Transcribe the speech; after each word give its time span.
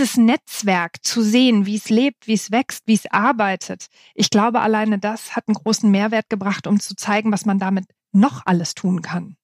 dieses 0.00 0.16
Netzwerk 0.16 1.04
zu 1.04 1.20
sehen, 1.20 1.66
wie 1.66 1.76
es 1.76 1.90
lebt, 1.90 2.26
wie 2.26 2.32
es 2.32 2.50
wächst, 2.50 2.84
wie 2.86 2.94
es 2.94 3.04
arbeitet, 3.10 3.88
ich 4.14 4.30
glaube, 4.30 4.60
alleine 4.60 4.98
das 4.98 5.36
hat 5.36 5.44
einen 5.46 5.56
großen 5.56 5.90
Mehrwert 5.90 6.30
gebracht, 6.30 6.66
um 6.66 6.80
zu 6.80 6.96
zeigen, 6.96 7.30
was 7.32 7.44
man 7.44 7.58
damit 7.58 7.84
noch 8.10 8.40
alles 8.46 8.74
tun 8.74 9.02
kann. 9.02 9.36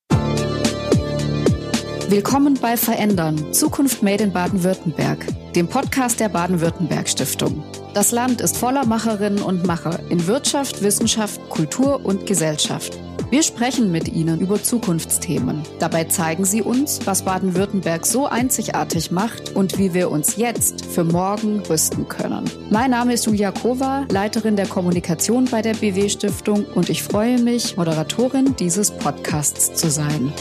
Willkommen 2.09 2.55
bei 2.55 2.79
Verändern, 2.79 3.53
Zukunft 3.53 4.03
Made 4.03 4.25
in 4.25 4.33
Baden-Württemberg, 4.33 5.27
dem 5.55 5.69
Podcast 5.69 6.21
der 6.21 6.31
Baden-Württemberg 6.31 7.07
Stiftung. 7.07 7.63
Das 7.93 8.13
Land 8.13 8.41
ist 8.41 8.57
voller 8.57 8.87
Macherinnen 8.87 9.43
und 9.43 9.67
Macher 9.67 10.01
in 10.09 10.27
Wirtschaft, 10.27 10.81
Wissenschaft, 10.83 11.38
Kultur 11.51 12.03
und 12.03 12.25
Gesellschaft. 12.25 12.99
Wir 13.29 13.43
sprechen 13.43 13.90
mit 13.90 14.06
Ihnen 14.06 14.40
über 14.40 14.63
Zukunftsthemen. 14.63 15.65
Dabei 15.81 16.05
zeigen 16.05 16.45
Sie 16.45 16.62
uns, 16.62 17.01
was 17.06 17.23
Baden-Württemberg 17.23 18.06
so 18.06 18.27
einzigartig 18.27 19.11
macht 19.11 19.56
und 19.56 19.79
wie 19.79 19.95
wir 19.95 20.12
uns 20.12 20.37
jetzt 20.37 20.87
für 20.87 21.02
morgen 21.02 21.59
rüsten 21.69 22.07
können. 22.07 22.49
Mein 22.71 22.93
Name 22.93 23.15
ist 23.15 23.27
Julia 23.27 23.51
Kova, 23.51 24.07
Leiterin 24.11 24.55
der 24.55 24.69
Kommunikation 24.69 25.47
bei 25.47 25.61
der 25.61 25.75
BW 25.75 26.09
Stiftung 26.09 26.66
und 26.66 26.89
ich 26.89 27.02
freue 27.02 27.41
mich, 27.41 27.77
Moderatorin 27.77 28.55
dieses 28.55 28.93
Podcasts 28.93 29.74
zu 29.74 29.91
sein. 29.91 30.33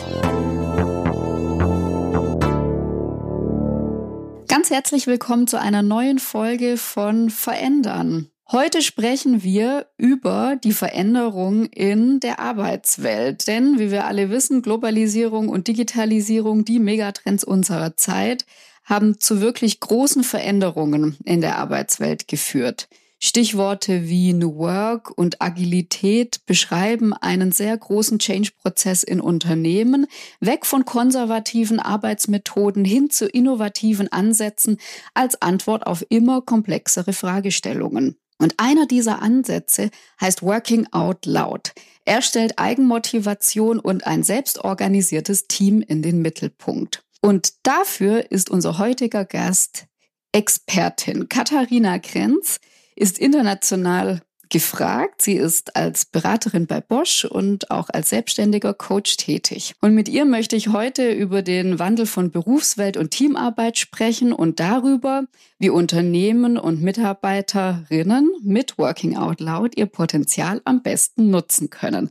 Ganz 4.48 4.70
herzlich 4.70 5.08
willkommen 5.08 5.48
zu 5.48 5.60
einer 5.60 5.82
neuen 5.82 6.20
Folge 6.20 6.78
von 6.78 7.32
Verändern. 7.32 8.30
Heute 8.52 8.84
sprechen 8.84 9.42
wir 9.42 9.88
über 9.98 10.56
die 10.64 10.72
Veränderung 10.72 11.66
in 11.66 12.20
der 12.20 12.40
Arbeitswelt. 12.40 13.48
Denn, 13.48 13.80
wie 13.80 13.90
wir 13.90 14.06
alle 14.06 14.30
wissen, 14.30 14.62
Globalisierung 14.62 15.50
und 15.50 15.68
Digitalisierung, 15.68 16.64
die 16.64 16.78
Megatrends 16.78 17.44
unserer 17.44 17.98
Zeit, 17.98 18.46
haben 18.84 19.20
zu 19.20 19.42
wirklich 19.42 19.80
großen 19.80 20.24
Veränderungen 20.24 21.18
in 21.26 21.42
der 21.42 21.58
Arbeitswelt 21.58 22.28
geführt. 22.28 22.88
Stichworte 23.20 24.08
wie 24.08 24.34
New 24.34 24.58
Work 24.58 25.18
und 25.18 25.42
Agilität 25.42 26.46
beschreiben 26.46 27.14
einen 27.14 27.52
sehr 27.52 27.76
großen 27.76 28.20
Change-Prozess 28.20 29.02
in 29.02 29.22
Unternehmen, 29.22 30.06
weg 30.40 30.68
von 30.68 30.86
konservativen 30.86 31.80
Arbeitsmethoden 31.80 32.86
hin 32.86 33.10
zu 33.10 33.26
innovativen 33.26 34.12
Ansätzen 34.12 34.78
als 35.16 35.42
Antwort 35.42 35.88
auf 35.88 36.06
immer 36.10 36.44
komplexere 36.44 37.14
Fragestellungen. 37.14 38.18
Und 38.38 38.56
einer 38.58 38.86
dieser 38.86 39.22
Ansätze 39.22 39.90
heißt 40.20 40.44
Working 40.44 40.88
Out 40.92 41.26
Loud. 41.26 41.74
Er 42.04 42.22
stellt 42.22 42.60
Eigenmotivation 42.60 43.80
und 43.80 44.06
ein 44.06 44.24
selbstorganisiertes 44.24 45.48
Team 45.48 45.82
in 45.82 46.02
den 46.02 46.22
Mittelpunkt. 46.22 47.04
Und 47.22 47.54
dafür 47.64 48.32
ist 48.32 48.50
unser 48.50 48.78
heutiger 48.78 49.26
Gast 49.26 49.88
Expertin. 50.32 51.30
Katharina 51.30 51.98
Krenz 51.98 52.60
ist 52.96 53.18
international 53.18 54.22
gefragt. 54.56 55.22
Sie 55.22 55.34
ist 55.34 55.76
als 55.76 56.06
Beraterin 56.06 56.66
bei 56.66 56.80
Bosch 56.80 57.26
und 57.26 57.72
auch 57.72 57.90
als 57.90 58.12
selbstständiger 58.12 58.74
Coach 58.74 59.18
tätig. 59.18 59.74
Und 59.82 59.94
mit 59.94 60.08
ihr 60.08 60.24
möchte 60.24 60.56
ich 60.56 60.70
heute 60.70 61.12
über 61.12 61.42
den 61.42 61.78
Wandel 61.78 62.06
von 62.06 62.32
Berufswelt 62.32 62.96
und 62.96 63.12
Teamarbeit 63.12 63.78
sprechen 63.78 64.32
und 64.32 64.62
darüber, 64.62 65.26
wie 65.60 65.70
Unternehmen 65.70 66.58
und 66.58 66.82
Mitarbeiterinnen 66.82 68.32
mit 68.44 68.78
Working 68.78 69.18
Out 69.18 69.42
Loud 69.42 69.76
ihr 69.76 69.88
Potenzial 69.88 70.62
am 70.64 70.82
besten 70.82 71.30
nutzen 71.32 71.70
können. 71.70 72.10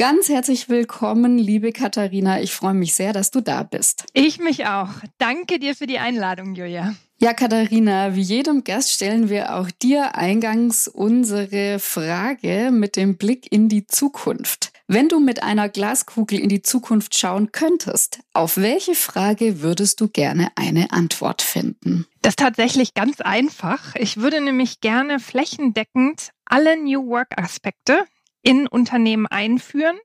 Ganz 0.00 0.30
herzlich 0.30 0.70
willkommen, 0.70 1.36
liebe 1.36 1.72
Katharina. 1.72 2.40
Ich 2.40 2.54
freue 2.54 2.72
mich 2.72 2.94
sehr, 2.94 3.12
dass 3.12 3.30
du 3.30 3.42
da 3.42 3.64
bist. 3.64 4.06
Ich 4.14 4.38
mich 4.38 4.64
auch. 4.64 4.88
Danke 5.18 5.58
dir 5.58 5.76
für 5.76 5.86
die 5.86 5.98
Einladung, 5.98 6.54
Julia. 6.54 6.94
Ja, 7.18 7.34
Katharina, 7.34 8.16
wie 8.16 8.22
jedem 8.22 8.64
Gast 8.64 8.92
stellen 8.92 9.28
wir 9.28 9.54
auch 9.54 9.70
dir 9.70 10.14
eingangs 10.14 10.88
unsere 10.88 11.78
Frage 11.78 12.70
mit 12.72 12.96
dem 12.96 13.18
Blick 13.18 13.52
in 13.52 13.68
die 13.68 13.86
Zukunft. 13.86 14.72
Wenn 14.88 15.10
du 15.10 15.20
mit 15.20 15.42
einer 15.42 15.68
Glaskugel 15.68 16.40
in 16.40 16.48
die 16.48 16.62
Zukunft 16.62 17.14
schauen 17.14 17.52
könntest, 17.52 18.20
auf 18.32 18.56
welche 18.56 18.94
Frage 18.94 19.60
würdest 19.60 20.00
du 20.00 20.08
gerne 20.08 20.48
eine 20.54 20.92
Antwort 20.92 21.42
finden? 21.42 22.06
Das 22.22 22.30
ist 22.30 22.38
tatsächlich 22.38 22.94
ganz 22.94 23.20
einfach. 23.20 23.94
Ich 23.96 24.16
würde 24.16 24.40
nämlich 24.40 24.80
gerne 24.80 25.20
flächendeckend 25.20 26.30
alle 26.46 26.78
New 26.78 27.06
Work 27.06 27.38
Aspekte 27.38 28.06
in 28.42 28.66
Unternehmen 28.66 29.26
einführen 29.26 29.98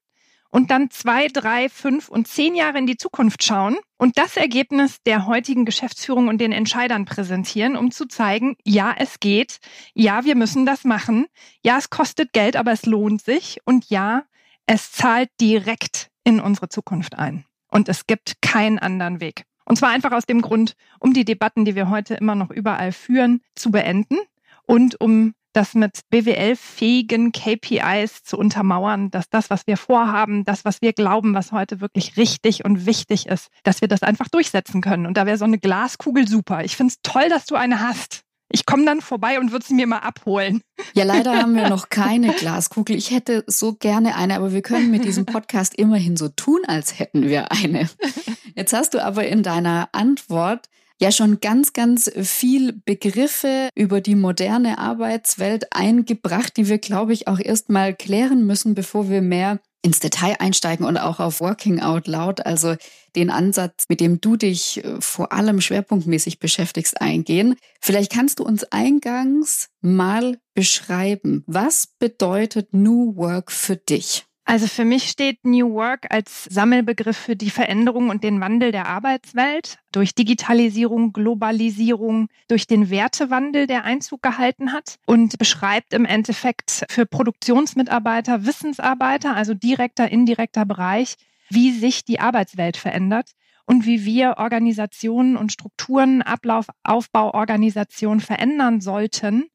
und 0.50 0.72
dann 0.72 0.90
zwei, 0.90 1.28
drei, 1.28 1.68
fünf 1.68 2.08
und 2.08 2.28
zehn 2.28 2.56
Jahre 2.56 2.78
in 2.78 2.88
die 2.88 2.96
Zukunft 2.96 3.44
schauen 3.44 3.78
und 3.98 4.18
das 4.18 4.38
Ergebnis 4.38 5.04
der 5.04 5.26
heutigen 5.26 5.66
Geschäftsführung 5.66 6.30
und 6.30 6.40
den 6.40 6.54
Entscheidern 6.54 7.04
präsentieren, 7.04 7.76
um 7.76 7.92
zu 7.92 8.06
zeigen, 8.06 8.56
ja, 8.64 8.96
es 8.98 9.20
geht, 9.20 9.60
ja, 9.94 10.24
wir 10.24 10.36
müssen 10.36 10.66
das 10.66 10.86
machen, 10.86 11.26
ja, 11.62 11.78
es 11.78 11.90
kostet 11.90 12.32
Geld, 12.32 12.56
aber 12.56 12.72
es 12.72 12.86
lohnt 12.86 13.22
sich 13.22 13.60
und 13.66 13.90
ja, 13.90 14.24
es 14.66 14.94
zahlt 14.94 15.30
direkt 15.42 16.10
in 16.24 16.40
unsere 16.40 16.70
Zukunft 16.70 17.18
ein. 17.18 17.46
Und 17.70 17.90
es 17.90 18.08
gibt 18.08 18.42
keinen 18.42 18.80
anderen 18.80 19.20
Weg. 19.20 19.44
Und 19.66 19.78
zwar 19.78 19.90
einfach 19.90 20.14
aus 20.14 20.26
dem 20.26 20.42
Grund, 20.42 20.76
um 21.00 21.14
die 21.14 21.26
Debatten, 21.26 21.66
die 21.66 21.76
wir 21.76 21.90
heute 21.90 22.14
immer 22.14 22.36
noch 22.36 22.52
überall 22.52 22.94
führen, 22.94 23.42
zu 23.56 23.72
beenden 23.72 24.18
und 24.66 25.02
um 25.02 25.34
das 25.56 25.74
mit 25.74 26.02
BWL-fähigen 26.10 27.32
KPIs 27.32 28.24
zu 28.24 28.38
untermauern, 28.38 29.10
dass 29.12 29.30
das, 29.30 29.50
was 29.50 29.68
wir 29.68 29.78
vorhaben, 29.78 30.44
das, 30.44 30.66
was 30.66 30.82
wir 30.82 30.94
glauben, 30.94 31.34
was 31.34 31.52
heute 31.52 31.82
wirklich 31.82 32.18
richtig 32.18 32.66
und 32.66 32.86
wichtig 32.86 33.28
ist, 33.28 33.48
dass 33.64 33.82
wir 33.82 33.88
das 33.88 34.04
einfach 34.04 34.28
durchsetzen 34.28 34.82
können. 34.82 35.06
Und 35.06 35.18
da 35.18 35.26
wäre 35.26 35.38
so 35.38 35.46
eine 35.46 35.60
Glaskugel 35.60 36.28
super. 36.28 36.64
Ich 36.64 36.76
finde 36.76 36.94
es 36.94 37.02
toll, 37.02 37.30
dass 37.30 37.46
du 37.46 37.56
eine 37.56 37.80
hast. 37.80 38.22
Ich 38.52 38.66
komme 38.66 38.86
dann 38.86 39.02
vorbei 39.02 39.40
und 39.40 39.52
würde 39.52 39.66
sie 39.66 39.74
mir 39.74 39.88
mal 39.88 40.00
abholen. 40.00 40.62
Ja, 40.94 41.04
leider 41.04 41.36
haben 41.36 41.56
wir 41.56 41.68
noch 41.68 41.90
keine 41.90 42.34
Glaskugel. 42.34 42.96
Ich 42.96 43.12
hätte 43.12 43.44
so 43.48 43.74
gerne 43.74 44.16
eine, 44.16 44.36
aber 44.36 44.54
wir 44.54 44.62
können 44.62 44.92
mit 44.92 45.04
diesem 45.04 45.26
Podcast 45.26 45.74
immerhin 45.76 46.16
so 46.16 46.30
tun, 46.30 46.62
als 46.68 47.00
hätten 47.00 47.24
wir 47.24 47.52
eine. 47.52 47.90
Jetzt 48.56 48.74
hast 48.74 48.94
du 48.94 49.04
aber 49.04 49.26
in 49.26 49.42
deiner 49.42 49.90
Antwort 49.94 50.68
ja 51.00 51.12
schon 51.12 51.40
ganz, 51.42 51.74
ganz 51.74 52.10
viel 52.16 52.74
Begriffe 52.86 53.70
über 53.76 54.02
die 54.02 54.16
moderne 54.16 54.78
Arbeitswelt 54.78 55.74
eingebracht, 55.74 56.56
die 56.58 56.68
wir, 56.68 56.78
glaube 56.78 57.14
ich, 57.14 57.28
auch 57.28 57.40
erstmal 57.40 57.94
klären 57.94 58.46
müssen, 58.46 58.76
bevor 58.76 59.10
wir 59.10 59.22
mehr 59.22 59.60
ins 59.86 60.00
Detail 60.00 60.38
einsteigen 60.40 60.84
und 60.86 60.98
auch 60.98 61.20
auf 61.20 61.42
Working 61.42 61.80
Out 61.80 62.08
Loud, 62.08 62.44
also 62.46 62.76
den 63.16 63.30
Ansatz, 63.30 63.86
mit 63.88 64.00
dem 64.00 64.20
du 64.20 64.36
dich 64.36 64.84
äh, 64.84 65.00
vor 65.00 65.32
allem 65.32 65.62
schwerpunktmäßig 65.62 66.40
beschäftigst, 66.40 67.00
eingehen. 67.00 67.56
Vielleicht 67.80 68.12
kannst 68.12 68.40
du 68.40 68.44
uns 68.44 68.64
eingangs 68.64 69.70
mal 69.82 70.40
beschreiben, 70.56 71.44
was 71.46 71.88
bedeutet 72.00 72.74
New 72.74 73.16
Work 73.16 73.52
für 73.52 73.76
dich? 73.76 74.26
Also 74.48 74.68
für 74.68 74.86
mich 74.86 75.10
steht 75.10 75.44
New 75.44 75.74
Work 75.74 76.06
als 76.12 76.44
Sammelbegriff 76.44 77.18
für 77.18 77.36
die 77.36 77.50
Veränderung 77.50 78.10
und 78.10 78.24
den 78.24 78.40
Wandel 78.40 78.72
der 78.72 78.88
Arbeitswelt. 78.88 79.80
Durch 79.92 80.14
Digitalisierung, 80.14 81.14
Globalisierung, 81.14 82.28
durch 82.48 82.68
den 82.68 82.92
Wertewandel, 82.92 83.66
der 83.66 83.86
Einzug 83.86 84.22
gehalten 84.22 84.72
hat 84.72 84.98
und 85.08 85.40
beschreibt 85.40 85.94
im 85.94 86.06
Endeffekt 86.06 86.86
für 86.90 87.08
Produktionsmitarbeiter, 87.08 88.46
Wissensarbeiter, 88.46 89.36
also 89.36 89.56
direkter, 89.56 90.12
indirekter 90.12 90.66
Bereich, 90.66 91.16
wie 91.50 91.72
sich 91.72 92.06
die 92.06 92.20
Arbeitswelt 92.20 92.78
verändert 92.78 93.32
und 93.66 93.88
wie 93.88 94.06
wir 94.06 94.36
Organisationen 94.38 95.38
und 95.38 95.54
Strukturen, 95.54 96.22
Ablauf, 96.22 96.68
Aufbau, 96.84 97.34
Organisation 97.34 98.20
verändern 98.20 98.80
sollten, 98.80 99.46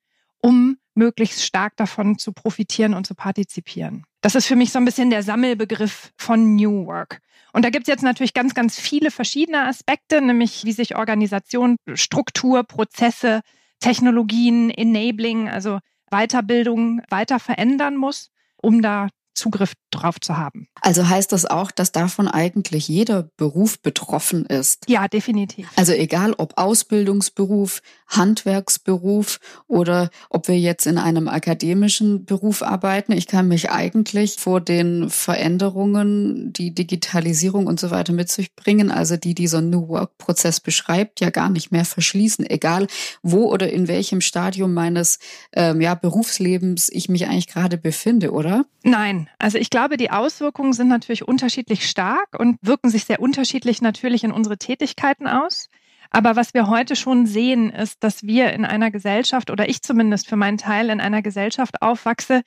um 0.41 0.78
möglichst 0.95 1.45
stark 1.45 1.77
davon 1.77 2.19
zu 2.19 2.33
profitieren 2.33 2.95
und 2.95 3.06
zu 3.06 3.15
partizipieren. 3.15 4.05
Das 4.21 4.34
ist 4.34 4.47
für 4.47 4.56
mich 4.56 4.73
so 4.73 4.78
ein 4.78 4.84
bisschen 4.84 5.11
der 5.11 5.23
Sammelbegriff 5.23 6.12
von 6.17 6.56
New 6.56 6.87
Work. 6.87 7.21
Und 7.53 7.65
da 7.65 7.71
gibt 7.71 7.84
es 7.84 7.89
jetzt 7.89 8.03
natürlich 8.03 8.34
ganz, 8.34 8.55
ganz 8.55 8.78
viele 8.78 9.11
verschiedene 9.11 9.67
Aspekte, 9.67 10.21
nämlich 10.21 10.65
wie 10.65 10.73
sich 10.73 10.97
Organisation, 10.97 11.77
Struktur, 11.95 12.65
Prozesse, 12.65 13.41
Technologien, 13.81 14.71
Enabling, 14.71 15.48
also 15.48 15.78
Weiterbildung 16.10 17.03
weiter 17.09 17.39
verändern 17.39 17.97
muss, 17.97 18.31
um 18.57 18.83
da 18.83 19.09
Zugriff 19.34 19.74
drauf 19.91 20.21
zu 20.21 20.36
haben. 20.36 20.68
Also 20.80 21.09
heißt 21.09 21.32
das 21.32 21.47
auch, 21.47 21.71
dass 21.71 21.92
davon 21.92 22.28
eigentlich 22.28 22.88
jeder 22.88 23.30
Beruf 23.36 23.80
betroffen 23.80 24.47
ist? 24.47 24.84
Ja, 24.88 25.09
definitiv. 25.09 25.68
Also 25.77 25.92
egal 25.92 26.34
ob 26.34 26.59
Ausbildungsberuf, 26.59 27.80
Handwerksberuf 28.09 29.38
oder 29.66 30.10
ob 30.28 30.48
wir 30.48 30.59
jetzt 30.59 30.86
in 30.86 30.98
einem 30.98 31.28
akademischen 31.28 32.24
Beruf 32.24 32.62
arbeiten, 32.62 33.12
ich 33.12 33.27
kann 33.27 33.48
mich 33.48 33.71
eigentlich 33.71 34.36
vor 34.36 34.60
den 34.60 35.10
Veränderungen, 35.10 36.53
die 36.53 36.74
Digitalisierung 36.74 37.66
und 37.66 37.80
so 37.80 37.91
weiter 37.91 38.12
mit 38.12 38.30
sich 38.30 38.54
bringen, 38.54 38.91
also 38.91 39.16
die 39.16 39.34
dieser 39.34 39.60
New 39.60 39.88
Work 39.88 40.18
Prozess 40.18 40.60
beschreibt, 40.60 41.21
ja 41.21 41.30
gar 41.30 41.50
nicht 41.50 41.72
mehr 41.72 41.84
verschließen, 41.84 42.48
egal 42.48 42.86
wo 43.22 43.50
oder 43.50 43.71
in 43.71 43.88
welchem 43.88 44.21
Stadium 44.21 44.74
meines 44.74 45.18
ähm, 45.53 45.80
ja, 45.80 45.94
Berufslebens 45.94 46.88
ich 46.91 47.09
mich 47.09 47.26
eigentlich 47.26 47.48
gerade 47.48 47.78
befinde, 47.78 48.33
oder? 48.33 48.65
Nein, 48.83 49.20
also 49.39 49.59
ich 49.59 49.71
glaube, 49.71 49.97
die 49.97 50.11
Auswirkungen 50.11 50.72
sind 50.72 50.89
natürlich 50.89 51.27
unterschiedlich 51.27 51.89
stark 51.89 52.39
und 52.39 52.57
wirken 52.63 52.91
sich 52.91 53.05
sehr 53.05 53.21
unterschiedlich 53.21 53.83
natürlich 53.83 54.25
in 54.25 54.33
unsere 54.33 54.59
Tätigkeiten 54.59 55.27
aus. 55.27 55.69
Aber 56.11 56.34
was 56.37 56.55
wir 56.55 56.67
heute 56.67 56.97
schon 56.97 57.27
sehen, 57.27 57.71
ist, 57.71 58.03
dass 58.03 58.25
wir 58.25 58.53
in 58.53 58.65
einer 58.65 58.91
Gesellschaft 58.91 59.51
oder 59.51 59.69
ich 59.69 59.83
zumindest 59.83 60.28
für 60.28 60.37
meinen 60.37 60.59
Teil 60.59 60.91
in 60.91 61.01
einer 61.01 61.22
Gesellschaft 61.22 61.83
aufwachse, 61.83 62.43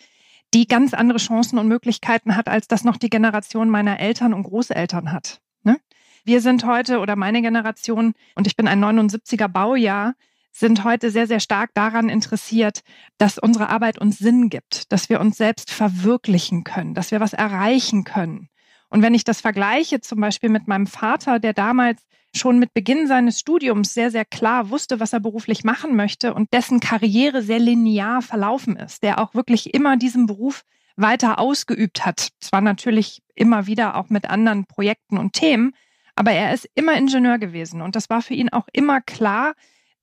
die 0.54 0.68
ganz 0.68 0.94
andere 0.94 1.18
Chancen 1.18 1.58
und 1.58 1.68
Möglichkeiten 1.68 2.36
hat, 2.36 2.50
als 2.50 2.68
das 2.68 2.84
noch 2.84 2.98
die 2.98 3.10
Generation 3.10 3.70
meiner 3.70 4.00
Eltern 4.00 4.34
und 4.34 4.44
Großeltern 4.44 5.12
hat. 5.12 5.42
Ne? 5.64 5.78
Wir 6.26 6.42
sind 6.42 6.66
heute 6.66 7.00
oder 7.00 7.16
meine 7.16 7.42
Generation, 7.42 8.14
und 8.36 8.48
ich 8.48 8.56
bin 8.56 8.68
ein 8.68 8.84
79er 8.84 9.48
Baujahr, 9.48 10.14
sind 10.54 10.84
heute 10.84 11.10
sehr, 11.10 11.28
sehr 11.28 11.40
stark 11.40 11.72
daran 11.74 12.08
interessiert, 12.08 12.82
dass 13.18 13.40
unsere 13.40 13.70
Arbeit 13.70 14.00
uns 14.00 14.20
Sinn 14.20 14.50
gibt, 14.50 14.92
dass 14.92 15.10
wir 15.10 15.20
uns 15.20 15.38
selbst 15.38 15.72
verwirklichen 15.72 16.64
können, 16.64 16.94
dass 16.94 17.12
wir 17.12 17.20
was 17.20 17.34
erreichen 17.34 18.04
können. 18.04 18.48
Und 18.90 19.02
wenn 19.02 19.16
ich 19.16 19.24
das 19.24 19.42
vergleiche 19.42 20.00
zum 20.00 20.22
Beispiel 20.22 20.50
mit 20.50 20.68
meinem 20.68 20.86
Vater, 20.86 21.40
der 21.40 21.54
damals 21.54 22.04
schon 22.36 22.60
mit 22.60 22.74
Beginn 22.74 23.08
seines 23.08 23.40
Studiums 23.40 23.94
sehr, 23.94 24.12
sehr 24.12 24.26
klar 24.26 24.70
wusste, 24.70 25.00
was 25.00 25.14
er 25.14 25.20
beruflich 25.20 25.64
machen 25.64 25.96
möchte 25.96 26.36
und 26.36 26.54
dessen 26.54 26.80
Karriere 26.80 27.42
sehr 27.42 27.60
linear 27.60 28.22
verlaufen 28.22 28.76
ist, 28.76 29.02
der 29.02 29.20
auch 29.20 29.34
wirklich 29.34 29.74
immer 29.74 29.98
diesen 29.98 30.28
Beruf 30.28 30.64
weiter 30.96 31.40
ausgeübt 31.40 32.06
hat. 32.06 32.30
Zwar 32.40 32.62
natürlich 32.62 33.24
immer 33.34 33.66
wieder 33.66 33.96
auch 33.98 34.10
mit 34.10 34.30
anderen 34.30 34.66
Projekten 34.66 35.18
und 35.18 35.34
Themen, 35.34 35.74
aber 36.16 36.32
er 36.32 36.54
ist 36.54 36.70
immer 36.76 36.96
Ingenieur 36.96 37.40
gewesen 37.40 37.82
und 37.82 37.96
das 37.96 38.10
war 38.12 38.22
für 38.22 38.36
ihn 38.36 38.50
auch 38.50 38.68
immer 38.74 39.02
klar, 39.02 39.54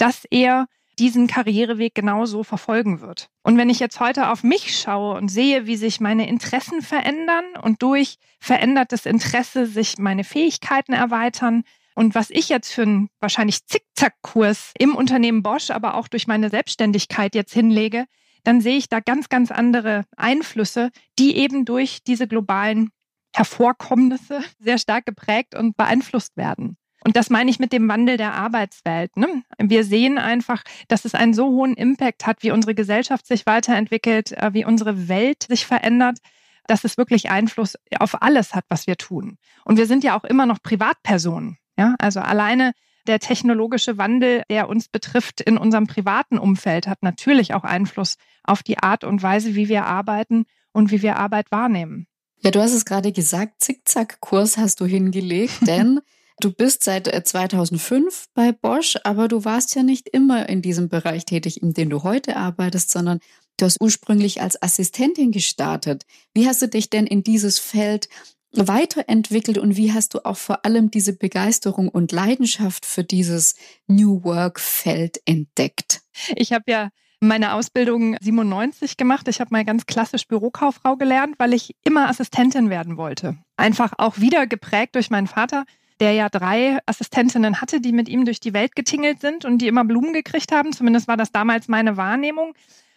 dass 0.00 0.24
er 0.30 0.66
diesen 0.98 1.26
Karriereweg 1.26 1.94
genauso 1.94 2.42
verfolgen 2.42 3.00
wird. 3.00 3.28
Und 3.42 3.56
wenn 3.56 3.70
ich 3.70 3.80
jetzt 3.80 4.00
heute 4.00 4.28
auf 4.28 4.42
mich 4.42 4.78
schaue 4.78 5.16
und 5.16 5.28
sehe, 5.28 5.66
wie 5.66 5.76
sich 5.76 6.00
meine 6.00 6.28
Interessen 6.28 6.82
verändern 6.82 7.44
und 7.62 7.82
durch 7.82 8.16
verändertes 8.38 9.06
Interesse 9.06 9.66
sich 9.66 9.98
meine 9.98 10.24
Fähigkeiten 10.24 10.92
erweitern, 10.92 11.64
und 11.96 12.14
was 12.14 12.30
ich 12.30 12.48
jetzt 12.48 12.72
für 12.72 12.82
einen 12.82 13.10
wahrscheinlich 13.18 13.66
Zickzackkurs 13.66 14.72
im 14.78 14.94
Unternehmen 14.94 15.42
Bosch, 15.42 15.70
aber 15.70 15.94
auch 15.94 16.08
durch 16.08 16.26
meine 16.26 16.48
Selbstständigkeit 16.48 17.34
jetzt 17.34 17.52
hinlege, 17.52 18.06
dann 18.44 18.60
sehe 18.60 18.78
ich 18.78 18.88
da 18.88 19.00
ganz, 19.00 19.28
ganz 19.28 19.50
andere 19.50 20.04
Einflüsse, 20.16 20.90
die 21.18 21.36
eben 21.36 21.64
durch 21.64 22.02
diese 22.02 22.26
globalen 22.26 22.90
Hervorkommnisse 23.34 24.42
sehr 24.58 24.78
stark 24.78 25.04
geprägt 25.04 25.54
und 25.54 25.76
beeinflusst 25.76 26.36
werden. 26.36 26.78
Und 27.04 27.16
das 27.16 27.30
meine 27.30 27.50
ich 27.50 27.58
mit 27.58 27.72
dem 27.72 27.88
Wandel 27.88 28.16
der 28.16 28.34
Arbeitswelt. 28.34 29.16
Ne? 29.16 29.42
Wir 29.58 29.84
sehen 29.84 30.18
einfach, 30.18 30.62
dass 30.88 31.04
es 31.04 31.14
einen 31.14 31.34
so 31.34 31.46
hohen 31.46 31.74
Impact 31.74 32.26
hat, 32.26 32.42
wie 32.42 32.50
unsere 32.50 32.74
Gesellschaft 32.74 33.26
sich 33.26 33.46
weiterentwickelt, 33.46 34.32
äh, 34.32 34.50
wie 34.52 34.64
unsere 34.64 35.08
Welt 35.08 35.44
sich 35.48 35.66
verändert, 35.66 36.18
dass 36.66 36.84
es 36.84 36.98
wirklich 36.98 37.30
Einfluss 37.30 37.76
auf 37.98 38.22
alles 38.22 38.54
hat, 38.54 38.64
was 38.68 38.86
wir 38.86 38.96
tun. 38.96 39.38
Und 39.64 39.78
wir 39.78 39.86
sind 39.86 40.04
ja 40.04 40.16
auch 40.16 40.24
immer 40.24 40.46
noch 40.46 40.62
Privatpersonen. 40.62 41.56
Ja, 41.78 41.94
also 41.98 42.20
alleine 42.20 42.72
der 43.06 43.18
technologische 43.18 43.96
Wandel, 43.96 44.42
der 44.50 44.68
uns 44.68 44.88
betrifft 44.88 45.40
in 45.40 45.56
unserem 45.56 45.86
privaten 45.86 46.38
Umfeld, 46.38 46.86
hat 46.86 47.02
natürlich 47.02 47.54
auch 47.54 47.64
Einfluss 47.64 48.16
auf 48.44 48.62
die 48.62 48.78
Art 48.78 49.04
und 49.04 49.22
Weise, 49.22 49.54
wie 49.54 49.68
wir 49.68 49.86
arbeiten 49.86 50.44
und 50.72 50.90
wie 50.90 51.02
wir 51.02 51.16
Arbeit 51.16 51.50
wahrnehmen. 51.50 52.06
Ja, 52.42 52.50
du 52.50 52.60
hast 52.60 52.72
es 52.72 52.84
gerade 52.84 53.12
gesagt, 53.12 53.62
Zickzack-Kurs 53.62 54.58
hast 54.58 54.80
du 54.80 54.86
hingelegt, 54.86 55.54
denn 55.66 56.00
du 56.40 56.52
bist 56.52 56.84
seit 56.84 57.06
2005 57.06 58.24
äh, 58.24 58.28
bei 58.34 58.52
Bosch, 58.52 58.96
aber 59.04 59.28
du 59.28 59.44
warst 59.44 59.74
ja 59.74 59.82
nicht 59.82 60.08
immer 60.08 60.48
in 60.48 60.62
diesem 60.62 60.88
Bereich 60.88 61.24
tätig, 61.24 61.62
in 61.62 61.74
dem 61.74 61.90
du 61.90 62.02
heute 62.02 62.36
arbeitest, 62.36 62.90
sondern 62.90 63.20
du 63.56 63.66
hast 63.66 63.80
ursprünglich 63.80 64.40
als 64.40 64.60
Assistentin 64.62 65.32
gestartet. 65.32 66.04
Wie 66.34 66.46
hast 66.46 66.62
du 66.62 66.68
dich 66.68 66.90
denn 66.90 67.06
in 67.06 67.22
dieses 67.22 67.58
Feld 67.58 68.08
weiterentwickelt 68.52 69.58
und 69.58 69.76
wie 69.76 69.92
hast 69.92 70.14
du 70.14 70.24
auch 70.24 70.36
vor 70.36 70.64
allem 70.64 70.90
diese 70.90 71.12
Begeisterung 71.12 71.88
und 71.88 72.10
Leidenschaft 72.10 72.84
für 72.84 73.04
dieses 73.04 73.54
New 73.86 74.24
Work 74.24 74.58
Feld 74.58 75.20
entdeckt? 75.24 76.00
Ich 76.34 76.52
habe 76.52 76.64
ja 76.66 76.88
meine 77.20 77.52
Ausbildung 77.54 78.16
97 78.20 78.96
gemacht. 78.96 79.28
Ich 79.28 79.40
habe 79.40 79.50
mal 79.52 79.64
ganz 79.64 79.86
klassisch 79.86 80.26
Bürokauffrau 80.26 80.96
gelernt, 80.96 81.36
weil 81.38 81.52
ich 81.52 81.76
immer 81.84 82.08
Assistentin 82.08 82.70
werden 82.70 82.96
wollte. 82.96 83.36
Einfach 83.56 83.92
auch 83.98 84.18
wieder 84.18 84.46
geprägt 84.46 84.94
durch 84.94 85.10
meinen 85.10 85.26
Vater, 85.26 85.64
der 86.00 86.12
ja 86.12 86.28
drei 86.28 86.78
Assistentinnen 86.86 87.60
hatte, 87.60 87.80
die 87.80 87.92
mit 87.92 88.08
ihm 88.08 88.24
durch 88.24 88.40
die 88.40 88.54
Welt 88.54 88.74
getingelt 88.74 89.20
sind 89.20 89.44
und 89.44 89.58
die 89.58 89.68
immer 89.68 89.84
Blumen 89.84 90.12
gekriegt 90.12 90.50
haben. 90.52 90.72
Zumindest 90.72 91.08
war 91.08 91.16
das 91.16 91.30
damals 91.30 91.68
meine 91.68 91.96
Wahrnehmung. 91.96 92.54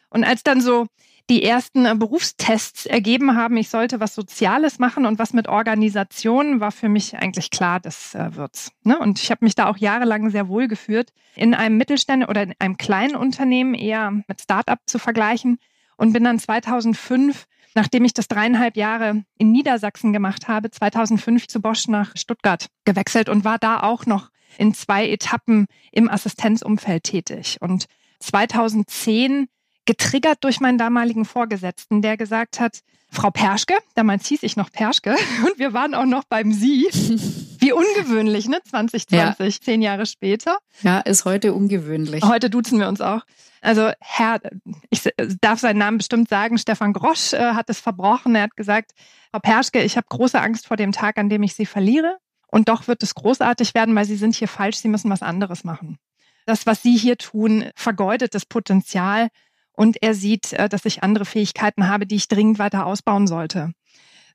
Und 0.10 0.24
als 0.24 0.44
dann 0.44 0.62
so 0.62 0.88
die 1.30 1.44
ersten 1.44 1.86
äh, 1.86 1.96
Berufstests 1.96 2.86
ergeben 2.86 3.36
haben, 3.36 3.56
ich 3.58 3.70
sollte 3.70 4.00
was 4.00 4.14
Soziales 4.14 4.80
machen 4.80 5.06
und 5.06 5.20
was 5.20 5.34
mit 5.34 5.48
Organisation, 5.48 6.60
war 6.60 6.72
für 6.72 6.90
mich 6.90 7.18
eigentlich 7.18 7.50
klar, 7.50 7.80
das 7.80 8.14
äh, 8.14 8.36
wird's. 8.36 8.72
Ne? 8.84 9.00
Und 9.00 9.20
ich 9.20 9.32
habe 9.32 9.46
mich 9.46 9.56
da 9.56 9.68
auch 9.68 9.78
jahrelang 9.78 10.30
sehr 10.30 10.48
wohl 10.48 10.68
geführt, 10.68 11.12
in 11.36 11.54
einem 11.54 11.78
Mittelständler 11.78 12.30
oder 12.30 12.44
in 12.44 12.54
einem 12.60 12.78
kleinen 12.78 13.16
Unternehmen 13.16 13.74
eher 13.74 14.12
mit 14.12 14.42
Startup 14.42 14.80
zu 14.86 15.00
vergleichen 15.00 15.60
und 15.98 16.14
bin 16.14 16.24
dann 16.24 16.40
2005 16.40 17.46
nachdem 17.76 18.06
ich 18.06 18.14
das 18.14 18.28
dreieinhalb 18.28 18.78
Jahre 18.78 19.24
in 19.38 19.52
Niedersachsen 19.52 20.14
gemacht 20.14 20.48
habe, 20.48 20.72
2005 20.72 21.48
zu 21.48 21.62
Bosch 21.62 21.88
nach 21.88 22.12
Stuttgart 22.16 22.68
gewechselt 22.86 23.30
und 23.30 23.44
war 23.44 23.58
da 23.58 23.82
auch 23.82 24.06
noch 24.06 24.30
in 24.58 24.74
zwei 24.74 25.10
Etappen 25.10 25.66
im 25.92 26.10
Assistenzumfeld 26.10 27.04
tätig. 27.04 27.58
Und 27.60 27.86
2010 28.20 29.48
getriggert 29.86 30.44
durch 30.44 30.60
meinen 30.60 30.78
damaligen 30.78 31.26
Vorgesetzten, 31.26 32.02
der 32.02 32.18
gesagt 32.18 32.60
hat, 32.60 32.80
Frau 33.10 33.30
Perschke, 33.30 33.76
damals 33.96 34.28
hieß 34.28 34.44
ich 34.44 34.56
noch 34.56 34.72
Perschke 34.72 35.12
und 35.46 35.60
wir 35.60 35.74
waren 35.74 35.94
auch 35.94 36.06
noch 36.06 36.24
beim 36.24 36.52
Sie. 36.52 36.88
Wie 37.64 37.72
ungewöhnlich, 37.72 38.50
ne? 38.50 38.60
2020, 38.62 39.56
ja. 39.56 39.62
zehn 39.62 39.82
Jahre 39.82 40.06
später. 40.06 40.58
Ja, 40.82 41.00
ist 41.00 41.24
heute 41.24 41.54
ungewöhnlich. 41.54 42.22
Heute 42.24 42.50
duzen 42.50 42.78
wir 42.78 42.90
uns 42.90 43.00
auch. 43.00 43.22
Also 43.62 43.92
Herr, 44.02 44.42
ich 44.90 45.10
darf 45.40 45.62
seinen 45.62 45.78
Namen 45.78 45.98
bestimmt 45.98 46.28
sagen, 46.28 46.58
Stefan 46.58 46.92
Grosch 46.92 47.32
äh, 47.32 47.54
hat 47.54 47.70
es 47.70 47.80
verbrochen. 47.80 48.36
Er 48.36 48.44
hat 48.44 48.58
gesagt, 48.58 48.92
Frau 49.32 49.40
Perschke, 49.40 49.82
ich 49.82 49.96
habe 49.96 50.08
große 50.10 50.40
Angst 50.42 50.68
vor 50.68 50.76
dem 50.76 50.92
Tag, 50.92 51.18
an 51.18 51.30
dem 51.30 51.42
ich 51.44 51.56
Sie 51.56 51.66
verliere. 51.66 52.18
Und 52.48 52.68
doch 52.68 52.90
wird 52.90 53.02
es 53.02 53.16
großartig 53.16 53.74
werden, 53.74 53.96
weil 53.96 54.06
Sie 54.06 54.18
sind 54.18 54.36
hier 54.36 54.50
falsch, 54.50 54.78
Sie 54.78 54.90
müssen 54.90 55.10
was 55.10 55.22
anderes 55.22 55.64
machen. 55.64 55.98
Das, 56.46 56.66
was 56.66 56.82
Sie 56.84 56.98
hier 56.98 57.18
tun, 57.18 57.70
vergeudet 57.76 58.36
das 58.36 58.46
Potenzial 58.46 59.30
und 59.72 60.04
er 60.04 60.14
sieht, 60.14 60.52
äh, 60.52 60.68
dass 60.68 60.84
ich 60.84 61.02
andere 61.02 61.24
Fähigkeiten 61.24 61.88
habe, 61.88 62.06
die 62.06 62.16
ich 62.16 62.28
dringend 62.28 62.60
weiter 62.60 62.86
ausbauen 62.86 63.26
sollte. 63.26 63.72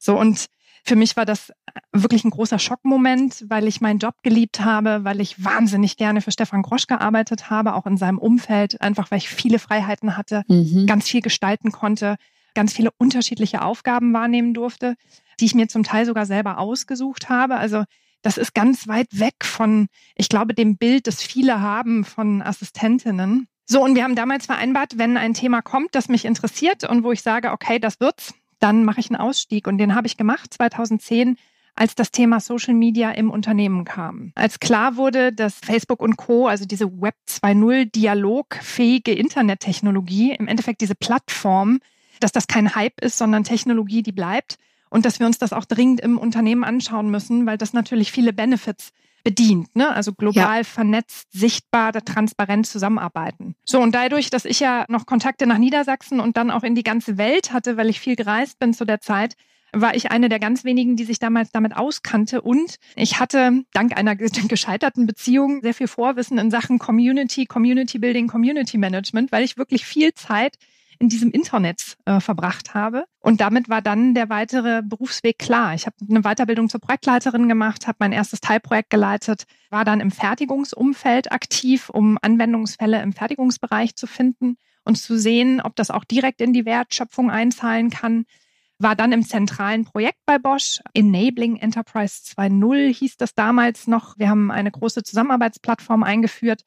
So 0.01 0.19
und 0.19 0.47
für 0.85 0.97
mich 0.97 1.17
war 1.17 1.25
das 1.25 1.53
wirklich 1.93 2.25
ein 2.25 2.31
großer 2.31 2.59
Schockmoment, 2.59 3.45
weil 3.49 3.67
ich 3.67 3.81
meinen 3.81 3.99
Job 3.99 4.15
geliebt 4.23 4.61
habe, 4.61 5.05
weil 5.05 5.21
ich 5.21 5.45
wahnsinnig 5.45 5.97
gerne 5.97 6.21
für 6.21 6.33
Stefan 6.33 6.63
Grosch 6.63 6.87
gearbeitet 6.87 7.51
habe, 7.51 7.75
auch 7.75 7.87
in 7.87 7.97
seinem 7.97 8.19
Umfeld, 8.19 8.81
einfach 8.81 9.11
weil 9.11 9.19
ich 9.19 9.29
viele 9.29 9.59
Freiheiten 9.59 10.17
hatte, 10.17 10.43
mhm. 10.49 10.87
ganz 10.87 11.09
viel 11.09 11.21
gestalten 11.21 11.73
konnte, 11.73 12.17
ganz 12.55 12.73
viele 12.73 12.91
unterschiedliche 12.99 13.63
Aufgaben 13.63 14.13
wahrnehmen 14.13 14.55
durfte, 14.55 14.97
die 15.41 15.45
ich 15.45 15.55
mir 15.55 15.69
zum 15.69 15.85
Teil 15.85 16.07
sogar 16.07 16.27
selber 16.27 16.59
ausgesucht 16.59 17.29
habe. 17.29 17.57
Also 17.57 17.85
das 18.23 18.39
ist 18.39 18.55
ganz 18.55 18.89
weit 18.89 19.07
weg 19.13 19.45
von, 19.45 19.89
ich 20.17 20.29
glaube, 20.29 20.55
dem 20.55 20.77
Bild, 20.77 21.07
das 21.07 21.23
viele 21.23 21.61
haben 21.61 22.05
von 22.05 22.43
Assistentinnen. 22.43 23.47
So, 23.65 23.85
und 23.85 23.95
wir 23.95 24.03
haben 24.03 24.17
damals 24.17 24.47
vereinbart, 24.47 24.97
wenn 24.97 25.17
ein 25.17 25.35
Thema 25.35 25.63
kommt, 25.63 25.95
das 25.95 26.09
mich 26.09 26.25
interessiert 26.25 26.85
und 26.85 27.05
wo 27.05 27.13
ich 27.13 27.23
sage, 27.23 27.53
okay, 27.53 27.79
das 27.79 28.01
wird's, 28.01 28.35
dann 28.59 28.85
mache 28.85 29.01
ich 29.01 29.11
einen 29.11 29.21
Ausstieg. 29.21 29.67
Und 29.67 29.79
den 29.79 29.95
habe 29.95 30.07
ich 30.07 30.17
gemacht 30.17 30.53
2010 30.55 31.37
als 31.75 31.95
das 31.95 32.11
Thema 32.11 32.41
Social 32.41 32.75
Media 32.75 33.13
im 33.13 33.31
Unternehmen 33.31 33.85
kam. 33.85 34.33
Als 34.35 34.59
klar 34.59 34.97
wurde, 34.97 35.33
dass 35.33 35.55
Facebook 35.55 36.03
und 36.03 36.17
Co., 36.17 36.49
also 36.49 36.65
diese 36.65 37.01
Web 37.01 37.15
2.0 37.29 37.85
dialogfähige 37.93 39.13
Internettechnologie, 39.13 40.33
im 40.33 40.49
Endeffekt 40.49 40.81
diese 40.81 40.97
Plattform, 40.97 41.79
dass 42.19 42.33
das 42.33 42.49
kein 42.49 42.75
Hype 42.75 43.01
ist, 43.01 43.17
sondern 43.17 43.45
Technologie, 43.45 44.03
die 44.03 44.13
bleibt 44.13 44.59
und 44.91 45.05
dass 45.05 45.21
wir 45.21 45.27
uns 45.27 45.39
das 45.39 45.53
auch 45.53 45.65
dringend 45.65 46.01
im 46.01 46.19
Unternehmen 46.19 46.65
anschauen 46.65 47.11
müssen, 47.11 47.47
weil 47.47 47.59
das 47.59 47.73
natürlich 47.73 48.11
viele 48.11 48.33
Benefits 48.33 48.93
bedient, 49.29 49.77
ne? 49.77 49.95
Also 49.95 50.15
global 50.15 50.57
ja. 50.57 50.65
vernetzt, 50.65 51.31
sichtbar, 51.33 51.93
transparent 51.93 52.67
zusammenarbeiten. 52.67 53.57
So, 53.67 53.79
und 53.79 53.95
dadurch, 53.95 54.31
dass 54.31 54.47
ich 54.47 54.59
ja 54.59 54.87
noch 54.89 55.05
Kontakte 55.05 55.47
nach 55.47 55.59
Niedersachsen 55.59 56.19
und 56.19 56.39
dann 56.39 56.51
auch 56.51 56.63
in 56.63 56.75
die 56.75 56.83
ganze 56.83 57.19
Welt 57.19 57.53
hatte, 57.53 57.77
weil 57.77 57.91
ich 57.91 58.01
viel 58.01 58.17
gereist 58.17 58.59
bin 58.59 58.73
zu 58.73 58.87
der 58.87 59.03
Zeit, 59.03 59.35
war 59.75 59.95
ich 59.95 60.11
eine 60.11 60.31
der 60.31 60.39
ganz 60.39 60.65
wenigen, 60.65 60.97
die 60.97 61.05
sich 61.05 61.19
damals 61.19 61.51
damit 61.51 61.77
auskannte. 61.77 62.41
Und 62.41 62.77
ich 62.97 63.21
hatte 63.21 63.65
dank 63.75 63.99
einer 63.99 64.17
gescheiterten 64.49 65.07
Beziehung 65.07 65.61
sehr 65.61 65.75
viel 65.75 65.89
Vorwissen 65.89 66.39
in 66.39 66.51
Sachen 66.51 66.79
Community, 66.79 67.45
Community 67.45 67.99
Building, 67.99 68.29
Community 68.29 68.79
Management, 68.79 69.31
weil 69.31 69.45
ich 69.45 69.59
wirklich 69.59 69.85
viel 69.85 70.15
Zeit 70.15 70.57
in 70.99 71.09
diesem 71.09 71.31
Internet 71.31 71.97
äh, 72.05 72.21
verbracht 72.21 72.75
habe. 72.75 73.05
Und 73.21 73.41
damit 73.41 73.69
war 73.69 73.83
dann 73.83 74.15
der 74.15 74.29
weitere 74.29 74.83
Berufsweg 74.83 75.39
klar. 75.39 75.75
Ich 75.75 75.87
habe 75.87 75.97
eine 76.09 76.23
Weiterbildung 76.23 76.69
zur 76.69 76.81
Projektleiterin 76.81 77.49
gemacht, 77.49 77.87
habe 77.87 77.99
mein 78.01 78.13
erstes 78.13 78.41
Teilprojekt 78.41 78.91
geleitet, 78.91 79.45
war 79.71 79.85
dann 79.85 80.01
im 80.01 80.11
Fertigungsumfeld 80.11 81.31
aktiv, 81.31 81.89
um 81.91 82.19
Anwendungsfälle 82.21 83.01
im 83.03 83.13
Fertigungsbereich 83.13 83.95
zu 83.97 84.07
finden 84.07 84.57
und 84.85 84.97
zu 84.97 85.19
sehen, 85.19 85.61
ob 85.61 85.77
das 85.77 85.91
auch 85.91 86.05
direkt 86.05 86.41
in 86.41 86.53
die 86.53 86.65
Wertschöpfung 86.65 87.31
einzahlen 87.31 87.91
kann. 87.91 88.25
war 88.81 88.95
dann 88.95 89.11
im 89.11 89.25
zentralen 89.25 89.85
Projekt 89.85 90.21
bei 90.25 90.39
Bosch. 90.39 90.81
Enabling 90.95 91.57
Enterprise 91.57 92.23
2.0 92.25 92.95
hieß 92.95 93.17
das 93.17 93.35
damals 93.35 93.89
noch. 93.89 94.17
Wir 94.19 94.29
haben 94.29 94.53
eine 94.53 94.71
große 94.71 95.03
Zusammenarbeitsplattform 95.03 96.05
eingeführt 96.05 96.63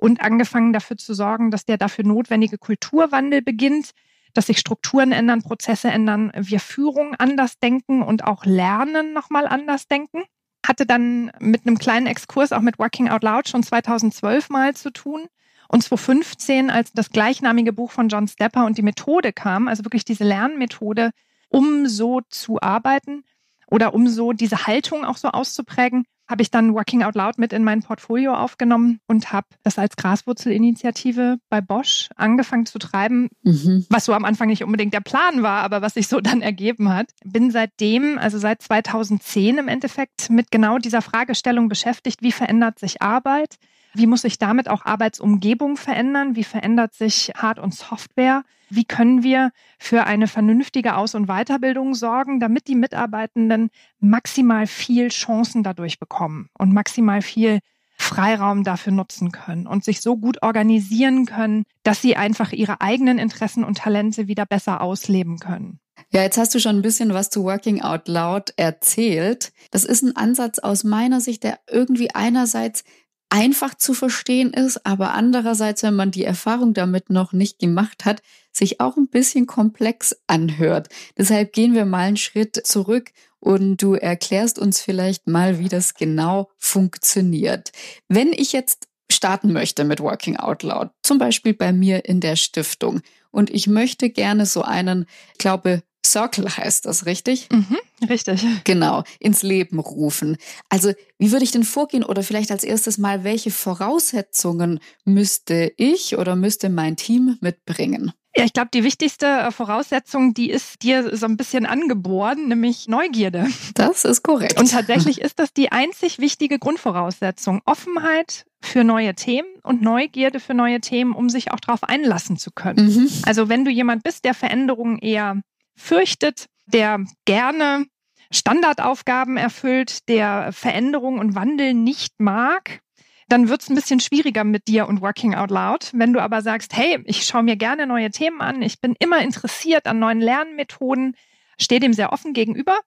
und 0.00 0.22
angefangen 0.22 0.72
dafür 0.72 0.96
zu 0.96 1.12
sorgen, 1.12 1.50
dass 1.50 1.66
der 1.66 1.76
dafür 1.76 2.04
notwendige 2.04 2.56
Kulturwandel 2.56 3.42
beginnt, 3.42 3.90
dass 4.32 4.46
sich 4.46 4.58
Strukturen 4.58 5.12
ändern, 5.12 5.42
Prozesse 5.42 5.88
ändern, 5.88 6.32
wir 6.34 6.60
Führung 6.60 7.14
anders 7.16 7.58
denken 7.58 8.02
und 8.02 8.24
auch 8.24 8.46
Lernen 8.46 9.12
nochmal 9.12 9.46
anders 9.46 9.88
denken. 9.88 10.22
Hatte 10.66 10.86
dann 10.86 11.32
mit 11.38 11.66
einem 11.66 11.78
kleinen 11.78 12.06
Exkurs 12.06 12.52
auch 12.52 12.62
mit 12.62 12.78
Working 12.78 13.08
Out 13.10 13.22
Loud 13.22 13.48
schon 13.48 13.62
2012 13.62 14.48
mal 14.48 14.74
zu 14.74 14.90
tun. 14.90 15.26
Und 15.68 15.82
2015, 15.82 16.70
als 16.70 16.92
das 16.92 17.10
gleichnamige 17.10 17.72
Buch 17.72 17.90
von 17.90 18.08
John 18.08 18.26
Stepper 18.26 18.64
und 18.64 18.78
die 18.78 18.82
Methode 18.82 19.32
kam, 19.32 19.68
also 19.68 19.84
wirklich 19.84 20.04
diese 20.04 20.24
Lernmethode, 20.24 21.10
um 21.48 21.86
so 21.86 22.22
zu 22.28 22.60
arbeiten 22.60 23.24
oder 23.66 23.92
um 23.92 24.08
so 24.08 24.32
diese 24.32 24.66
Haltung 24.66 25.04
auch 25.04 25.16
so 25.16 25.28
auszuprägen, 25.28 26.06
habe 26.30 26.42
ich 26.42 26.50
dann 26.50 26.74
Working 26.74 27.02
Out 27.02 27.16
Loud 27.16 27.38
mit 27.38 27.52
in 27.52 27.64
mein 27.64 27.82
Portfolio 27.82 28.34
aufgenommen 28.34 29.00
und 29.08 29.32
habe 29.32 29.48
das 29.64 29.78
als 29.78 29.96
Graswurzelinitiative 29.96 31.38
bei 31.48 31.60
Bosch 31.60 32.08
angefangen 32.14 32.66
zu 32.66 32.78
treiben, 32.78 33.28
mhm. 33.42 33.84
was 33.90 34.04
so 34.04 34.14
am 34.14 34.24
Anfang 34.24 34.48
nicht 34.48 34.62
unbedingt 34.62 34.94
der 34.94 35.00
Plan 35.00 35.42
war, 35.42 35.62
aber 35.62 35.82
was 35.82 35.94
sich 35.94 36.06
so 36.06 36.20
dann 36.22 36.40
ergeben 36.40 36.88
hat. 36.88 37.08
Bin 37.24 37.50
seitdem, 37.50 38.16
also 38.16 38.38
seit 38.38 38.62
2010 38.62 39.58
im 39.58 39.68
Endeffekt, 39.68 40.30
mit 40.30 40.52
genau 40.52 40.78
dieser 40.78 41.02
Fragestellung 41.02 41.68
beschäftigt, 41.68 42.22
wie 42.22 42.32
verändert 42.32 42.78
sich 42.78 43.02
Arbeit? 43.02 43.56
Wie 43.92 44.06
muss 44.06 44.22
sich 44.22 44.38
damit 44.38 44.68
auch 44.68 44.86
Arbeitsumgebung 44.86 45.76
verändern? 45.76 46.36
Wie 46.36 46.44
verändert 46.44 46.94
sich 46.94 47.32
Hard- 47.36 47.58
und 47.58 47.74
Software? 47.74 48.44
Wie 48.70 48.84
können 48.84 49.22
wir 49.22 49.50
für 49.78 50.04
eine 50.04 50.26
vernünftige 50.26 50.96
Aus- 50.96 51.14
und 51.14 51.26
Weiterbildung 51.26 51.94
sorgen, 51.94 52.40
damit 52.40 52.68
die 52.68 52.74
Mitarbeitenden 52.74 53.70
maximal 53.98 54.66
viel 54.66 55.08
Chancen 55.08 55.62
dadurch 55.62 55.98
bekommen 55.98 56.48
und 56.56 56.72
maximal 56.72 57.20
viel 57.20 57.60
Freiraum 57.98 58.64
dafür 58.64 58.92
nutzen 58.92 59.30
können 59.30 59.66
und 59.66 59.84
sich 59.84 60.00
so 60.00 60.16
gut 60.16 60.42
organisieren 60.42 61.26
können, 61.26 61.64
dass 61.82 62.00
sie 62.00 62.16
einfach 62.16 62.52
ihre 62.52 62.80
eigenen 62.80 63.18
Interessen 63.18 63.62
und 63.62 63.78
Talente 63.78 64.26
wieder 64.26 64.46
besser 64.46 64.80
ausleben 64.80 65.38
können. 65.38 65.80
Ja, 66.10 66.22
jetzt 66.22 66.38
hast 66.38 66.54
du 66.54 66.58
schon 66.58 66.76
ein 66.76 66.82
bisschen 66.82 67.12
was 67.12 67.28
zu 67.28 67.44
Working 67.44 67.82
Out 67.82 68.08
Loud 68.08 68.54
erzählt. 68.56 69.52
Das 69.70 69.84
ist 69.84 70.02
ein 70.02 70.16
Ansatz 70.16 70.58
aus 70.58 70.82
meiner 70.82 71.20
Sicht, 71.20 71.44
der 71.44 71.60
irgendwie 71.70 72.10
einerseits 72.12 72.84
einfach 73.30 73.74
zu 73.74 73.94
verstehen 73.94 74.52
ist, 74.52 74.84
aber 74.84 75.14
andererseits, 75.14 75.82
wenn 75.82 75.94
man 75.94 76.10
die 76.10 76.24
Erfahrung 76.24 76.74
damit 76.74 77.10
noch 77.10 77.32
nicht 77.32 77.58
gemacht 77.58 78.04
hat, 78.04 78.22
sich 78.52 78.80
auch 78.80 78.96
ein 78.96 79.08
bisschen 79.08 79.46
komplex 79.46 80.16
anhört. 80.26 80.88
Deshalb 81.16 81.52
gehen 81.52 81.74
wir 81.74 81.86
mal 81.86 82.08
einen 82.08 82.16
Schritt 82.16 82.60
zurück 82.66 83.12
und 83.38 83.78
du 83.78 83.94
erklärst 83.94 84.58
uns 84.58 84.80
vielleicht 84.80 85.28
mal, 85.28 85.58
wie 85.58 85.68
das 85.68 85.94
genau 85.94 86.50
funktioniert. 86.58 87.70
Wenn 88.08 88.32
ich 88.32 88.52
jetzt 88.52 88.88
starten 89.10 89.52
möchte 89.52 89.84
mit 89.84 90.00
Working 90.00 90.36
Out 90.36 90.62
Loud, 90.62 90.90
zum 91.02 91.18
Beispiel 91.18 91.54
bei 91.54 91.72
mir 91.72 92.04
in 92.04 92.20
der 92.20 92.36
Stiftung, 92.36 93.00
und 93.30 93.50
ich 93.50 93.68
möchte 93.68 94.10
gerne 94.10 94.44
so 94.44 94.62
einen, 94.62 95.06
ich 95.32 95.38
glaube, 95.38 95.82
Circle 96.04 96.48
heißt 96.56 96.86
das, 96.86 97.06
richtig? 97.06 97.48
Mhm, 97.52 97.76
richtig. 98.08 98.44
Genau, 98.64 99.04
ins 99.18 99.42
Leben 99.42 99.78
rufen. 99.78 100.36
Also, 100.68 100.92
wie 101.18 101.32
würde 101.32 101.44
ich 101.44 101.50
denn 101.50 101.64
vorgehen 101.64 102.04
oder 102.04 102.22
vielleicht 102.22 102.50
als 102.50 102.64
erstes 102.64 102.98
mal, 102.98 103.24
welche 103.24 103.50
Voraussetzungen 103.50 104.80
müsste 105.04 105.72
ich 105.76 106.16
oder 106.16 106.36
müsste 106.36 106.68
mein 106.68 106.96
Team 106.96 107.36
mitbringen? 107.40 108.12
Ja, 108.36 108.44
ich 108.44 108.52
glaube, 108.52 108.70
die 108.72 108.84
wichtigste 108.84 109.26
äh, 109.26 109.50
Voraussetzung, 109.50 110.34
die 110.34 110.50
ist 110.50 110.82
dir 110.82 111.16
so 111.16 111.26
ein 111.26 111.36
bisschen 111.36 111.66
angeboren, 111.66 112.48
nämlich 112.48 112.86
Neugierde. 112.86 113.48
Das 113.74 114.04
ist 114.04 114.22
korrekt. 114.22 114.60
Und 114.60 114.70
tatsächlich 114.70 115.20
ist 115.20 115.38
das 115.38 115.52
die 115.52 115.72
einzig 115.72 116.18
wichtige 116.18 116.58
Grundvoraussetzung. 116.58 117.60
Offenheit 117.64 118.44
für 118.60 118.84
neue 118.84 119.14
Themen 119.14 119.48
und 119.62 119.82
Neugierde 119.82 120.38
für 120.38 120.54
neue 120.54 120.80
Themen, 120.80 121.12
um 121.12 121.28
sich 121.28 121.50
auch 121.50 121.60
darauf 121.60 121.82
einlassen 121.82 122.36
zu 122.36 122.50
können. 122.50 122.86
Mhm. 122.86 123.08
Also 123.24 123.48
wenn 123.48 123.64
du 123.64 123.70
jemand 123.70 124.02
bist, 124.02 124.24
der 124.24 124.34
Veränderungen 124.34 124.98
eher 124.98 125.40
fürchtet, 125.80 126.46
der 126.66 127.04
gerne 127.24 127.86
Standardaufgaben 128.30 129.36
erfüllt, 129.36 130.08
der 130.08 130.52
Veränderung 130.52 131.18
und 131.18 131.34
Wandel 131.34 131.74
nicht 131.74 132.20
mag, 132.20 132.80
dann 133.28 133.48
wird 133.48 133.62
es 133.62 133.68
ein 133.68 133.74
bisschen 133.74 134.00
schwieriger 134.00 134.44
mit 134.44 134.68
dir 134.68 134.88
und 134.88 135.00
Working 135.00 135.34
Out 135.34 135.50
Loud. 135.50 135.90
Wenn 135.92 136.12
du 136.12 136.20
aber 136.20 136.42
sagst, 136.42 136.76
hey, 136.76 137.00
ich 137.04 137.24
schaue 137.24 137.42
mir 137.42 137.56
gerne 137.56 137.86
neue 137.86 138.10
Themen 138.10 138.40
an, 138.40 138.62
ich 138.62 138.80
bin 138.80 138.94
immer 138.98 139.22
interessiert 139.22 139.86
an 139.86 139.98
neuen 139.98 140.20
Lernmethoden, 140.20 141.16
stehe 141.58 141.80
dem 141.80 141.92
sehr 141.92 142.12
offen 142.12 142.32
gegenüber, 142.32 142.78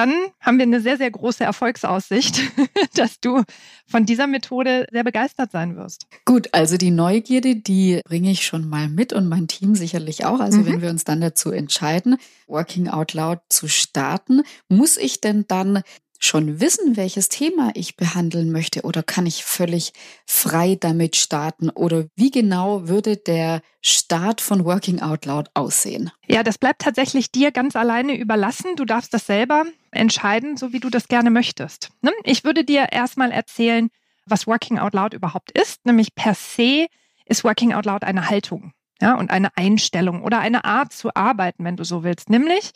dann 0.00 0.14
haben 0.40 0.56
wir 0.56 0.62
eine 0.62 0.80
sehr, 0.80 0.96
sehr 0.96 1.10
große 1.10 1.44
Erfolgsaussicht, 1.44 2.40
dass 2.94 3.20
du 3.20 3.42
von 3.86 4.06
dieser 4.06 4.26
Methode 4.26 4.86
sehr 4.90 5.04
begeistert 5.04 5.52
sein 5.52 5.76
wirst. 5.76 6.06
Gut, 6.24 6.48
also 6.52 6.78
die 6.78 6.90
Neugierde, 6.90 7.56
die 7.56 8.00
bringe 8.06 8.30
ich 8.30 8.46
schon 8.46 8.66
mal 8.66 8.88
mit 8.88 9.12
und 9.12 9.28
mein 9.28 9.46
Team 9.46 9.74
sicherlich 9.74 10.24
auch. 10.24 10.40
Also 10.40 10.60
mhm. 10.60 10.66
wenn 10.66 10.82
wir 10.82 10.88
uns 10.88 11.04
dann 11.04 11.20
dazu 11.20 11.50
entscheiden, 11.50 12.16
Working 12.46 12.88
Out 12.88 13.12
Loud 13.12 13.40
zu 13.50 13.68
starten, 13.68 14.40
muss 14.70 14.96
ich 14.96 15.20
denn 15.20 15.44
dann 15.48 15.82
schon 16.22 16.60
wissen, 16.60 16.96
welches 16.96 17.28
Thema 17.28 17.70
ich 17.74 17.96
behandeln 17.96 18.52
möchte 18.52 18.82
oder 18.82 19.02
kann 19.02 19.26
ich 19.26 19.44
völlig 19.44 19.92
frei 20.26 20.76
damit 20.78 21.16
starten 21.16 21.70
oder 21.70 22.06
wie 22.14 22.30
genau 22.30 22.88
würde 22.88 23.16
der 23.16 23.62
Start 23.80 24.40
von 24.40 24.64
Working 24.64 25.00
Out 25.00 25.24
Loud 25.24 25.50
aussehen? 25.54 26.10
Ja, 26.26 26.42
das 26.42 26.58
bleibt 26.58 26.82
tatsächlich 26.82 27.32
dir 27.32 27.50
ganz 27.50 27.74
alleine 27.74 28.16
überlassen. 28.16 28.76
Du 28.76 28.84
darfst 28.84 29.14
das 29.14 29.26
selber 29.26 29.64
entscheiden, 29.90 30.56
so 30.56 30.72
wie 30.72 30.80
du 30.80 30.90
das 30.90 31.08
gerne 31.08 31.30
möchtest. 31.30 31.90
Ne? 32.02 32.12
Ich 32.24 32.44
würde 32.44 32.64
dir 32.64 32.88
erstmal 32.92 33.32
erzählen, 33.32 33.88
was 34.26 34.46
Working 34.46 34.78
Out 34.78 34.94
Loud 34.94 35.14
überhaupt 35.14 35.50
ist, 35.58 35.84
nämlich 35.86 36.14
per 36.14 36.34
se 36.34 36.86
ist 37.24 37.44
Working 37.44 37.72
Out 37.72 37.86
Loud 37.86 38.04
eine 38.04 38.28
Haltung. 38.28 38.72
Ja, 39.02 39.14
und 39.14 39.30
eine 39.30 39.56
Einstellung 39.56 40.22
oder 40.22 40.40
eine 40.40 40.66
Art 40.66 40.92
zu 40.92 41.14
arbeiten, 41.14 41.64
wenn 41.64 41.76
du 41.76 41.84
so 41.84 42.04
willst. 42.04 42.28
Nämlich, 42.28 42.72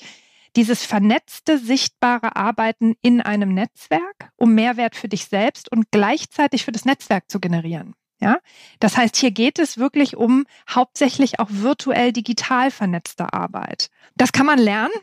dieses 0.57 0.85
vernetzte, 0.85 1.59
sichtbare 1.59 2.37
Arbeiten 2.37 2.95
in 3.03 3.21
einem 3.21 3.55
Netzwerk, 3.55 4.31
um 4.37 4.55
Mehrwert 4.55 4.97
für 4.97 5.09
dich 5.09 5.27
selbst 5.27 5.71
und 5.71 5.91
gleichzeitig 5.91 6.65
für 6.65 6.73
das 6.73 6.85
Netzwerk 6.85 7.31
zu 7.31 7.41
generieren. 7.41 7.95
Ja, 8.21 8.39
das 8.79 8.97
heißt, 8.97 9.17
hier 9.17 9.33
geht 9.33 9.59
es 9.59 9.77
wirklich 9.77 10.17
um 10.17 10.47
hauptsächlich 10.71 11.41
auch 11.41 11.49
virtuell 11.51 12.13
digital 12.13 12.71
vernetzte 12.71 13.33
Arbeit. 13.33 13.91
Das 14.17 14.33
kann 14.33 14.47
man 14.47 14.59
lernen, 14.59 14.95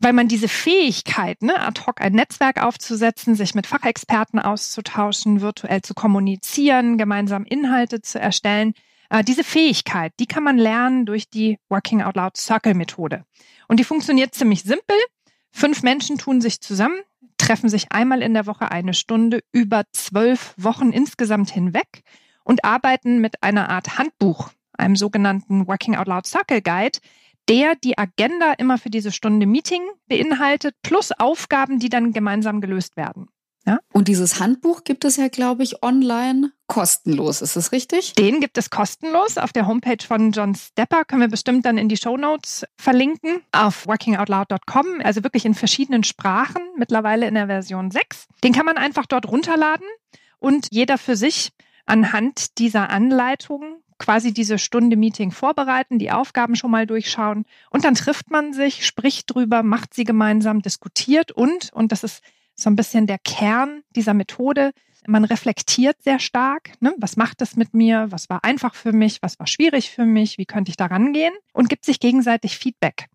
weil 0.00 0.12
man 0.12 0.28
diese 0.28 0.48
Fähigkeit, 0.48 1.40
ne, 1.42 1.58
ad 1.60 1.82
hoc 1.86 2.00
ein 2.00 2.12
Netzwerk 2.12 2.62
aufzusetzen, 2.62 3.36
sich 3.36 3.54
mit 3.54 3.66
Fachexperten 3.66 4.40
auszutauschen, 4.40 5.40
virtuell 5.40 5.82
zu 5.82 5.94
kommunizieren, 5.94 6.98
gemeinsam 6.98 7.44
Inhalte 7.44 8.02
zu 8.02 8.20
erstellen, 8.20 8.74
äh, 9.10 9.24
diese 9.24 9.44
Fähigkeit, 9.44 10.12
die 10.20 10.26
kann 10.26 10.42
man 10.42 10.58
lernen 10.58 11.06
durch 11.06 11.30
die 11.30 11.58
Working 11.68 12.02
Out 12.02 12.16
Loud 12.16 12.36
Circle 12.36 12.74
Methode. 12.74 13.24
Und 13.68 13.78
die 13.78 13.84
funktioniert 13.84 14.34
ziemlich 14.34 14.62
simpel. 14.62 14.96
Fünf 15.52 15.82
Menschen 15.82 16.18
tun 16.18 16.40
sich 16.40 16.60
zusammen, 16.60 17.00
treffen 17.36 17.68
sich 17.68 17.92
einmal 17.92 18.22
in 18.22 18.34
der 18.34 18.46
Woche 18.46 18.70
eine 18.70 18.94
Stunde 18.94 19.40
über 19.52 19.84
zwölf 19.92 20.54
Wochen 20.56 20.90
insgesamt 20.90 21.50
hinweg 21.50 22.02
und 22.44 22.64
arbeiten 22.64 23.20
mit 23.20 23.42
einer 23.42 23.68
Art 23.68 23.98
Handbuch, 23.98 24.50
einem 24.72 24.96
sogenannten 24.96 25.68
Working 25.68 25.96
Out 25.96 26.08
Loud 26.08 26.26
Circle 26.26 26.62
Guide, 26.62 26.98
der 27.48 27.74
die 27.76 27.96
Agenda 27.96 28.52
immer 28.54 28.78
für 28.78 28.90
diese 28.90 29.12
Stunde 29.12 29.46
Meeting 29.46 29.82
beinhaltet, 30.06 30.74
plus 30.82 31.12
Aufgaben, 31.12 31.78
die 31.78 31.88
dann 31.88 32.12
gemeinsam 32.12 32.60
gelöst 32.60 32.96
werden. 32.96 33.28
Ja? 33.68 33.80
Und 33.92 34.08
dieses 34.08 34.40
Handbuch 34.40 34.82
gibt 34.82 35.04
es 35.04 35.16
ja, 35.16 35.28
glaube 35.28 35.62
ich, 35.62 35.82
online 35.82 36.52
kostenlos. 36.68 37.42
Ist 37.42 37.54
das 37.54 37.70
richtig? 37.70 38.14
Den 38.14 38.40
gibt 38.40 38.56
es 38.56 38.70
kostenlos 38.70 39.36
auf 39.36 39.52
der 39.52 39.66
Homepage 39.66 40.02
von 40.02 40.32
John 40.32 40.54
Stepper. 40.54 41.04
Können 41.04 41.20
wir 41.20 41.28
bestimmt 41.28 41.66
dann 41.66 41.76
in 41.76 41.90
die 41.90 41.98
Show 41.98 42.16
Notes 42.16 42.64
verlinken 42.78 43.42
auf 43.52 43.86
workingoutloud.com. 43.86 45.02
Also 45.04 45.22
wirklich 45.22 45.44
in 45.44 45.52
verschiedenen 45.52 46.02
Sprachen, 46.02 46.62
mittlerweile 46.78 47.28
in 47.28 47.34
der 47.34 47.46
Version 47.46 47.90
6. 47.90 48.28
Den 48.42 48.54
kann 48.54 48.64
man 48.64 48.78
einfach 48.78 49.04
dort 49.04 49.28
runterladen 49.28 49.86
und 50.38 50.68
jeder 50.70 50.96
für 50.96 51.16
sich 51.16 51.52
anhand 51.84 52.56
dieser 52.58 52.88
Anleitungen 52.88 53.82
quasi 53.98 54.32
diese 54.32 54.58
Stunde 54.58 54.96
Meeting 54.96 55.30
vorbereiten, 55.30 55.98
die 55.98 56.10
Aufgaben 56.10 56.56
schon 56.56 56.70
mal 56.70 56.86
durchschauen 56.86 57.44
und 57.68 57.84
dann 57.84 57.96
trifft 57.96 58.30
man 58.30 58.52
sich, 58.52 58.86
spricht 58.86 59.34
drüber, 59.34 59.62
macht 59.62 59.92
sie 59.92 60.04
gemeinsam, 60.04 60.62
diskutiert 60.62 61.32
und, 61.32 61.70
und 61.72 61.92
das 61.92 62.04
ist 62.04 62.22
so 62.58 62.68
ein 62.68 62.76
bisschen 62.76 63.06
der 63.06 63.18
Kern 63.18 63.82
dieser 63.94 64.14
Methode. 64.14 64.72
Man 65.06 65.24
reflektiert 65.24 66.02
sehr 66.02 66.18
stark, 66.18 66.72
ne? 66.80 66.92
was 66.98 67.16
macht 67.16 67.40
das 67.40 67.56
mit 67.56 67.72
mir, 67.72 68.08
was 68.10 68.28
war 68.28 68.44
einfach 68.44 68.74
für 68.74 68.92
mich, 68.92 69.22
was 69.22 69.38
war 69.38 69.46
schwierig 69.46 69.90
für 69.90 70.04
mich, 70.04 70.36
wie 70.36 70.44
könnte 70.44 70.70
ich 70.70 70.76
da 70.76 70.86
rangehen 70.86 71.32
und 71.52 71.68
gibt 71.70 71.84
sich 71.84 72.00
gegenseitig 72.00 72.58
Feedback. 72.58 73.06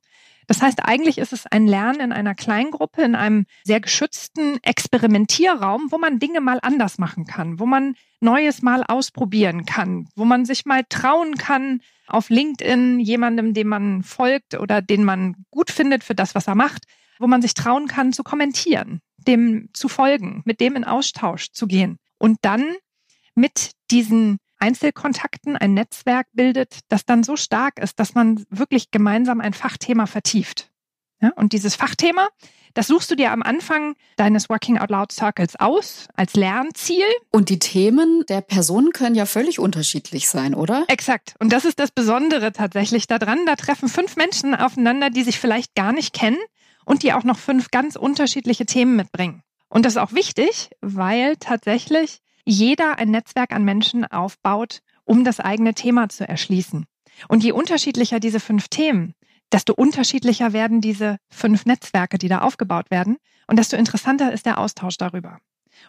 Das 0.48 0.62
heißt, 0.62 0.84
eigentlich 0.84 1.18
ist 1.20 1.34
es 1.34 1.46
ein 1.46 1.68
Lernen 1.68 2.00
in 2.02 2.12
einer 2.12 2.36
Kleingruppe, 2.36 3.04
in 3.04 3.16
einem 3.16 3.46
sehr 3.64 3.80
geschützten 3.80 4.58
Experimentierraum, 4.64 5.88
wo 5.92 5.98
man 5.98 6.20
Dinge 6.20 6.42
mal 6.42 6.60
anders 6.62 6.98
machen 6.98 7.26
kann, 7.26 7.60
wo 7.60 7.66
man 7.66 7.96
Neues 8.20 8.62
mal 8.62 8.84
ausprobieren 8.84 9.66
kann, 9.66 10.08
wo 10.16 10.26
man 10.26 10.46
sich 10.46 10.66
mal 10.66 10.84
trauen 10.88 11.36
kann, 11.36 11.82
auf 12.08 12.30
LinkedIn 12.30 13.00
jemandem, 13.00 13.54
dem 13.54 13.68
man 13.68 14.04
folgt 14.04 14.56
oder 14.56 14.82
den 14.82 15.04
man 15.04 15.36
gut 15.52 15.72
findet 15.72 16.04
für 16.04 16.16
das, 16.16 16.36
was 16.36 16.48
er 16.48 16.56
macht, 16.56 16.84
wo 17.24 17.27
man 17.27 17.42
sich 17.42 17.53
trauen 17.53 17.88
kann 17.88 18.12
zu 18.12 18.22
kommentieren, 18.22 19.00
dem 19.15 19.70
zu 19.72 19.88
folgen, 19.88 20.42
mit 20.44 20.60
dem 20.60 20.75
in 20.75 20.84
Austausch 20.84 21.53
zu 21.53 21.68
gehen 21.68 21.98
und 22.18 22.38
dann 22.42 22.75
mit 23.34 23.72
diesen 23.92 24.39
Einzelkontakten 24.60 25.56
ein 25.56 25.74
Netzwerk 25.74 26.27
bildet, 26.34 26.80
das 26.89 27.06
dann 27.06 27.24
so 27.24 27.38
stark 27.38 27.80
ist, 27.80 27.98
dass 27.98 28.13
man 28.13 28.44
wirklich 28.50 28.92
gemeinsam 28.92 29.39
ein 29.39 29.53
Fachthema 29.53 30.06
vertieft. 30.06 30.70
Ja, 31.22 31.32
und 31.38 31.53
dieses 31.53 31.75
Fachthema, 31.75 32.27
das 32.74 32.88
suchst 32.88 33.10
du 33.10 33.15
dir 33.15 33.32
am 33.32 33.42
Anfang 33.42 33.96
deines 34.18 34.50
Working 34.50 34.77
Out 34.77 34.89
Loud 34.89 35.13
Circles 35.13 35.56
aus 35.58 36.10
als 36.15 36.34
Lernziel. 36.34 37.06
Und 37.32 37.48
die 37.48 37.60
Themen 37.60 38.25
der 38.27 38.42
Personen 38.42 38.92
können 38.92 39.15
ja 39.15 39.25
völlig 39.25 39.60
unterschiedlich 39.60 40.27
sein, 40.27 40.56
oder? 40.56 40.84
Exakt. 40.89 41.36
Und 41.39 41.53
das 41.53 41.63
ist 41.63 41.80
das 41.80 41.92
Besondere 41.92 42.51
tatsächlich 42.51 43.08
daran. 43.08 43.46
Da 43.46 43.56
treffen 43.56 43.88
fünf 43.88 44.18
Menschen 44.18 44.53
aufeinander, 44.56 45.10
die 45.10 45.24
sich 45.24 45.39
vielleicht 45.39 45.74
gar 45.74 45.94
nicht 45.94 46.13
kennen 46.13 46.39
und 46.86 47.04
die 47.04 47.13
auch 47.13 47.24
noch 47.24 47.38
fünf 47.38 47.72
ganz 47.72 47.96
unterschiedliche 47.96 48.66
Themen 48.66 48.96
mitbringen. 48.96 49.44
Und 49.70 49.86
das 49.86 49.94
ist 49.94 50.02
auch 50.02 50.13
wichtig, 50.13 50.70
weil 50.82 51.36
tatsächlich 51.38 52.20
jeder 52.46 52.98
ein 52.98 53.10
Netzwerk 53.10 53.54
an 53.54 53.63
Menschen 53.63 54.06
aufbaut, 54.06 54.82
um 55.06 55.24
das 55.24 55.40
eigene 55.40 55.74
Thema 55.74 56.10
zu 56.10 56.28
erschließen. 56.28 56.86
Und 57.28 57.44
je 57.44 57.52
unterschiedlicher 57.52 58.20
diese 58.20 58.40
fünf 58.40 58.68
Themen, 58.68 59.13
desto 59.52 59.74
unterschiedlicher 59.74 60.54
werden 60.54 60.82
diese 60.82 61.18
fünf 61.30 61.66
Netzwerke, 61.66 62.18
die 62.18 62.28
da 62.28 62.40
aufgebaut 62.40 62.92
werden, 62.92 63.18
und 63.48 63.58
desto 63.58 63.75
interessanter 63.75 64.32
ist 64.32 64.46
der 64.46 64.58
Austausch 64.58 64.98
darüber. 64.98 65.40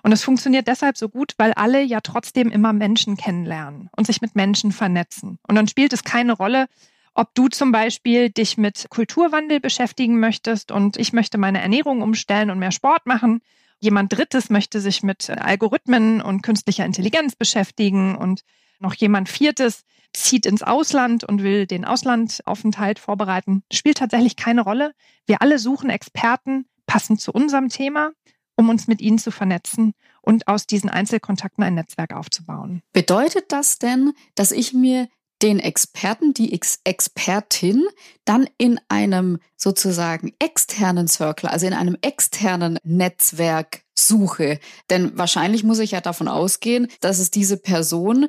Und 0.03 0.13
es 0.13 0.25
funktioniert 0.25 0.67
deshalb 0.67 0.97
so 0.97 1.09
gut, 1.09 1.35
weil 1.37 1.53
alle 1.53 1.83
ja 1.83 2.01
trotzdem 2.01 2.51
immer 2.51 2.73
Menschen 2.73 3.17
kennenlernen 3.17 3.91
und 3.97 4.07
sich 4.07 4.21
mit 4.21 4.35
Menschen 4.35 4.73
vernetzen. 4.73 5.39
Und 5.47 5.55
dann 5.55 5.69
spielt 5.69 5.93
es 5.93 6.05
keine 6.05 6.33
Rolle, 6.33 6.67
ob 7.14 7.35
du 7.35 7.49
zum 7.49 7.73
Beispiel 7.73 8.30
dich 8.30 8.59
mit 8.59 8.87
Kulturwandel 8.90 9.61
beschäftigen 9.61 10.18
möchtest 10.21 10.73
und 10.73 10.97
ich 10.97 11.12
möchte 11.12 11.38
meine 11.38 11.61
Ernährung 11.61 12.02
umstellen 12.02 12.50
und 12.50 12.59
mehr 12.59 12.73
Sport 12.73 13.06
machen 13.06 13.40
Jemand 13.85 14.16
Drittes 14.16 14.49
möchte 14.49 14.80
sich 14.80 15.02
mit 15.02 15.28
Algorithmen 15.28 16.23
und 16.23 16.40
künstlicher 16.42 16.87
Intelligenz 16.87 17.37
beschäftigen 17.37 18.16
und 18.16 18.42
noch 18.78 18.94
jemand 18.94 19.28
Viertes 19.28 19.85
zieht 20.14 20.47
ins 20.47 20.62
Ausland 20.62 21.23
und 21.23 21.42
will 21.42 21.66
den 21.66 21.85
Auslandaufenthalt 21.85 22.99
vorbereiten. 22.99 23.62
Spielt 23.71 23.99
tatsächlich 23.99 24.37
keine 24.37 24.62
Rolle. 24.62 24.94
Wir 25.26 25.42
alle 25.42 25.59
suchen 25.59 25.90
Experten 25.90 26.64
passend 26.87 27.21
zu 27.21 27.30
unserem 27.30 27.68
Thema, 27.68 28.12
um 28.56 28.71
uns 28.71 28.87
mit 28.87 29.02
ihnen 29.02 29.18
zu 29.18 29.30
vernetzen 29.30 29.92
und 30.23 30.49
aus 30.49 30.66
diesen 30.66 30.88
Einzelkontakten 30.88 31.62
ein 31.62 31.75
Netzwerk 31.75 32.14
aufzubauen. 32.14 32.80
Bedeutet 32.94 33.52
das 33.52 33.78
denn, 33.78 34.12
dass 34.35 34.50
ich 34.50 34.73
mir 34.73 35.09
den 35.45 35.61
Experten, 35.61 36.33
die 36.33 36.55
Ex 36.55 36.81
Expertin 36.85 37.85
dann 38.25 38.49
in 38.57 38.81
einem 38.89 39.39
sozusagen 39.59 40.33
externen 40.39 41.07
Circle, 41.07 41.51
also 41.51 41.67
in 41.67 41.75
einem 41.75 41.99
externen 42.01 42.79
Netzwerk 42.83 43.83
suche. 43.95 44.59
Denn 44.89 45.17
wahrscheinlich 45.19 45.63
muss 45.63 45.81
ich 45.81 45.91
ja 45.91 46.01
davon 46.01 46.29
ausgehen, 46.29 46.89
dass 47.01 47.19
es 47.19 47.31
diese 47.31 47.59
Person 47.59 48.29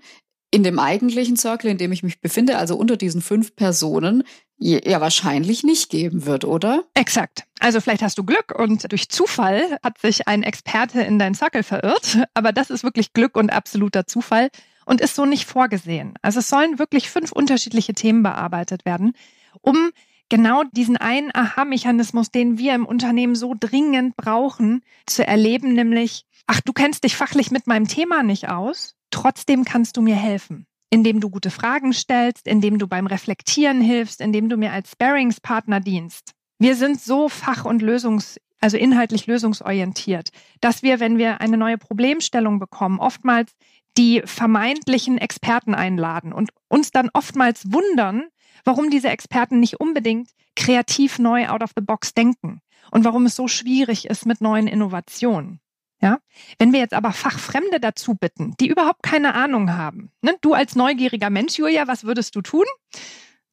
in 0.52 0.64
dem 0.64 0.78
eigentlichen 0.78 1.38
Circle, 1.38 1.72
in 1.72 1.78
dem 1.78 1.94
ich 1.94 2.04
mich 2.04 2.20
befinde, 2.20 2.58
also 2.58 2.76
unter 2.76 2.98
diesen 2.98 3.22
fünf 3.22 3.56
Personen, 3.56 4.24
ja 4.58 5.00
wahrscheinlich 5.00 5.64
nicht 5.64 5.90
geben 5.90 6.26
wird, 6.26 6.44
oder? 6.44 6.84
Exakt. 6.94 7.44
Also 7.60 7.80
vielleicht 7.80 8.02
hast 8.02 8.18
du 8.18 8.24
Glück 8.26 8.54
und 8.58 8.92
durch 8.92 9.08
Zufall 9.10 9.78
hat 9.84 10.00
sich 10.00 10.28
ein 10.28 10.44
Experte 10.44 11.02
in 11.02 11.18
dein 11.18 11.34
Circle 11.34 11.64
verirrt, 11.64 12.20
aber 12.34 12.52
das 12.52 12.70
ist 12.70 12.84
wirklich 12.84 13.14
Glück 13.14 13.38
und 13.38 13.52
absoluter 13.52 14.06
Zufall 14.06 14.50
und 14.86 15.02
ist 15.02 15.16
so 15.16 15.26
nicht 15.26 15.46
vorgesehen. 15.46 16.14
Also 16.22 16.40
es 16.40 16.50
sollen 16.50 16.80
wirklich 16.80 17.10
fünf 17.10 17.32
unterschiedliche 17.32 17.94
Themen 17.94 18.24
bearbeitet 18.24 18.86
werden, 18.86 19.14
um 19.62 19.92
genau 20.30 20.64
diesen 20.72 20.98
einen 20.98 21.32
Aha-Mechanismus, 21.34 22.32
den 22.32 22.58
wir 22.58 22.74
im 22.74 22.86
Unternehmen 22.86 23.36
so 23.36 23.56
dringend 23.60 24.16
brauchen, 24.16 24.82
zu 25.06 25.26
erleben, 25.26 25.74
nämlich, 25.74 26.26
ach, 26.48 26.62
du 26.62 26.74
kennst 26.74 27.04
dich 27.04 27.16
fachlich 27.16 27.52
mit 27.52 27.68
meinem 27.68 27.88
Thema 27.88 28.24
nicht 28.24 28.50
aus, 28.50 28.96
trotzdem 29.12 29.66
kannst 29.66 29.98
du 29.98 30.02
mir 30.02 30.16
helfen 30.16 30.66
indem 30.96 31.20
du 31.20 31.30
gute 31.30 31.50
Fragen 31.50 31.92
stellst, 31.92 32.48
indem 32.48 32.80
du 32.80 32.88
beim 32.88 33.06
Reflektieren 33.06 33.82
hilfst, 33.82 34.22
indem 34.22 34.48
du 34.48 34.56
mir 34.56 34.72
als 34.72 34.92
Sparingspartner 34.92 35.82
dienst. 35.82 36.32
Wir 36.58 36.76
sind 36.76 37.02
so 37.02 37.28
fach- 37.28 37.66
und 37.66 37.82
lösungs, 37.82 38.40
also 38.62 38.78
inhaltlich 38.78 39.28
lösungsorientiert, 39.28 40.30
dass 40.62 40.84
wir, 40.84 41.02
wenn 41.02 41.18
wir 41.18 41.42
eine 41.42 41.58
neue 41.58 41.78
Problemstellung 41.78 42.60
bekommen, 42.60 43.00
oftmals 43.00 43.52
die 43.98 44.22
vermeintlichen 44.26 45.18
Experten 45.18 45.74
einladen 45.74 46.34
und 46.34 46.50
uns 46.68 46.92
dann 46.92 47.10
oftmals 47.14 47.72
wundern, 47.72 48.26
warum 48.64 48.90
diese 48.90 49.10
Experten 49.10 49.60
nicht 49.60 49.80
unbedingt 49.80 50.30
kreativ 50.56 51.20
neu 51.20 51.48
out 51.48 51.64
of 51.64 51.72
the 51.76 51.82
box 51.82 52.14
denken 52.14 52.62
und 52.92 53.06
warum 53.06 53.26
es 53.26 53.36
so 53.36 53.48
schwierig 53.48 54.06
ist 54.06 54.26
mit 54.26 54.42
neuen 54.42 54.68
Innovationen. 54.68 55.60
Ja? 56.02 56.20
Wenn 56.60 56.74
wir 56.74 56.80
jetzt 56.80 56.94
aber 56.94 57.12
Fachfremde 57.14 57.80
dazu 57.80 58.16
bitten, 58.16 58.56
die 58.60 58.68
überhaupt 58.68 59.04
keine 59.04 59.34
Ahnung 59.34 59.74
haben, 59.74 60.12
ne? 60.22 60.36
du 60.42 60.54
als 60.54 60.76
neugieriger 60.76 61.30
Mensch, 61.30 61.58
Julia, 61.58 61.88
was 61.88 62.04
würdest 62.04 62.36
du 62.36 62.42
tun? 62.42 62.66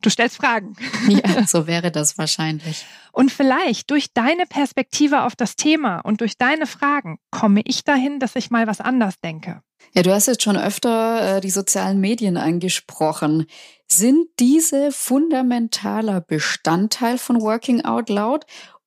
Du 0.02 0.10
stellst 0.10 0.36
Fragen. 0.36 0.74
Ja, 1.08 1.44
so 1.46 1.66
wäre 1.66 1.90
das 1.90 2.18
wahrscheinlich. 2.18 2.84
Und 3.12 3.30
vielleicht 3.30 3.90
durch 3.90 4.12
deine 4.12 4.46
Perspektive 4.46 5.22
auf 5.22 5.36
das 5.36 5.56
Thema 5.56 6.00
und 6.00 6.20
durch 6.20 6.36
deine 6.36 6.66
Fragen 6.66 7.18
komme 7.30 7.62
ich 7.64 7.84
dahin, 7.84 8.18
dass 8.18 8.36
ich 8.36 8.50
mal 8.50 8.66
was 8.66 8.80
anders 8.80 9.20
denke. 9.20 9.62
Ja, 9.94 10.02
du 10.02 10.12
hast 10.12 10.26
jetzt 10.26 10.42
schon 10.42 10.56
öfter 10.56 11.36
äh, 11.36 11.40
die 11.40 11.50
sozialen 11.50 12.00
Medien 12.00 12.36
angesprochen. 12.36 13.46
Sind 13.86 14.26
diese 14.38 14.90
fundamentaler 14.92 16.20
Bestandteil 16.20 17.18
von 17.18 17.40
Working 17.40 17.84
Out 17.84 18.08
Loud 18.08 18.44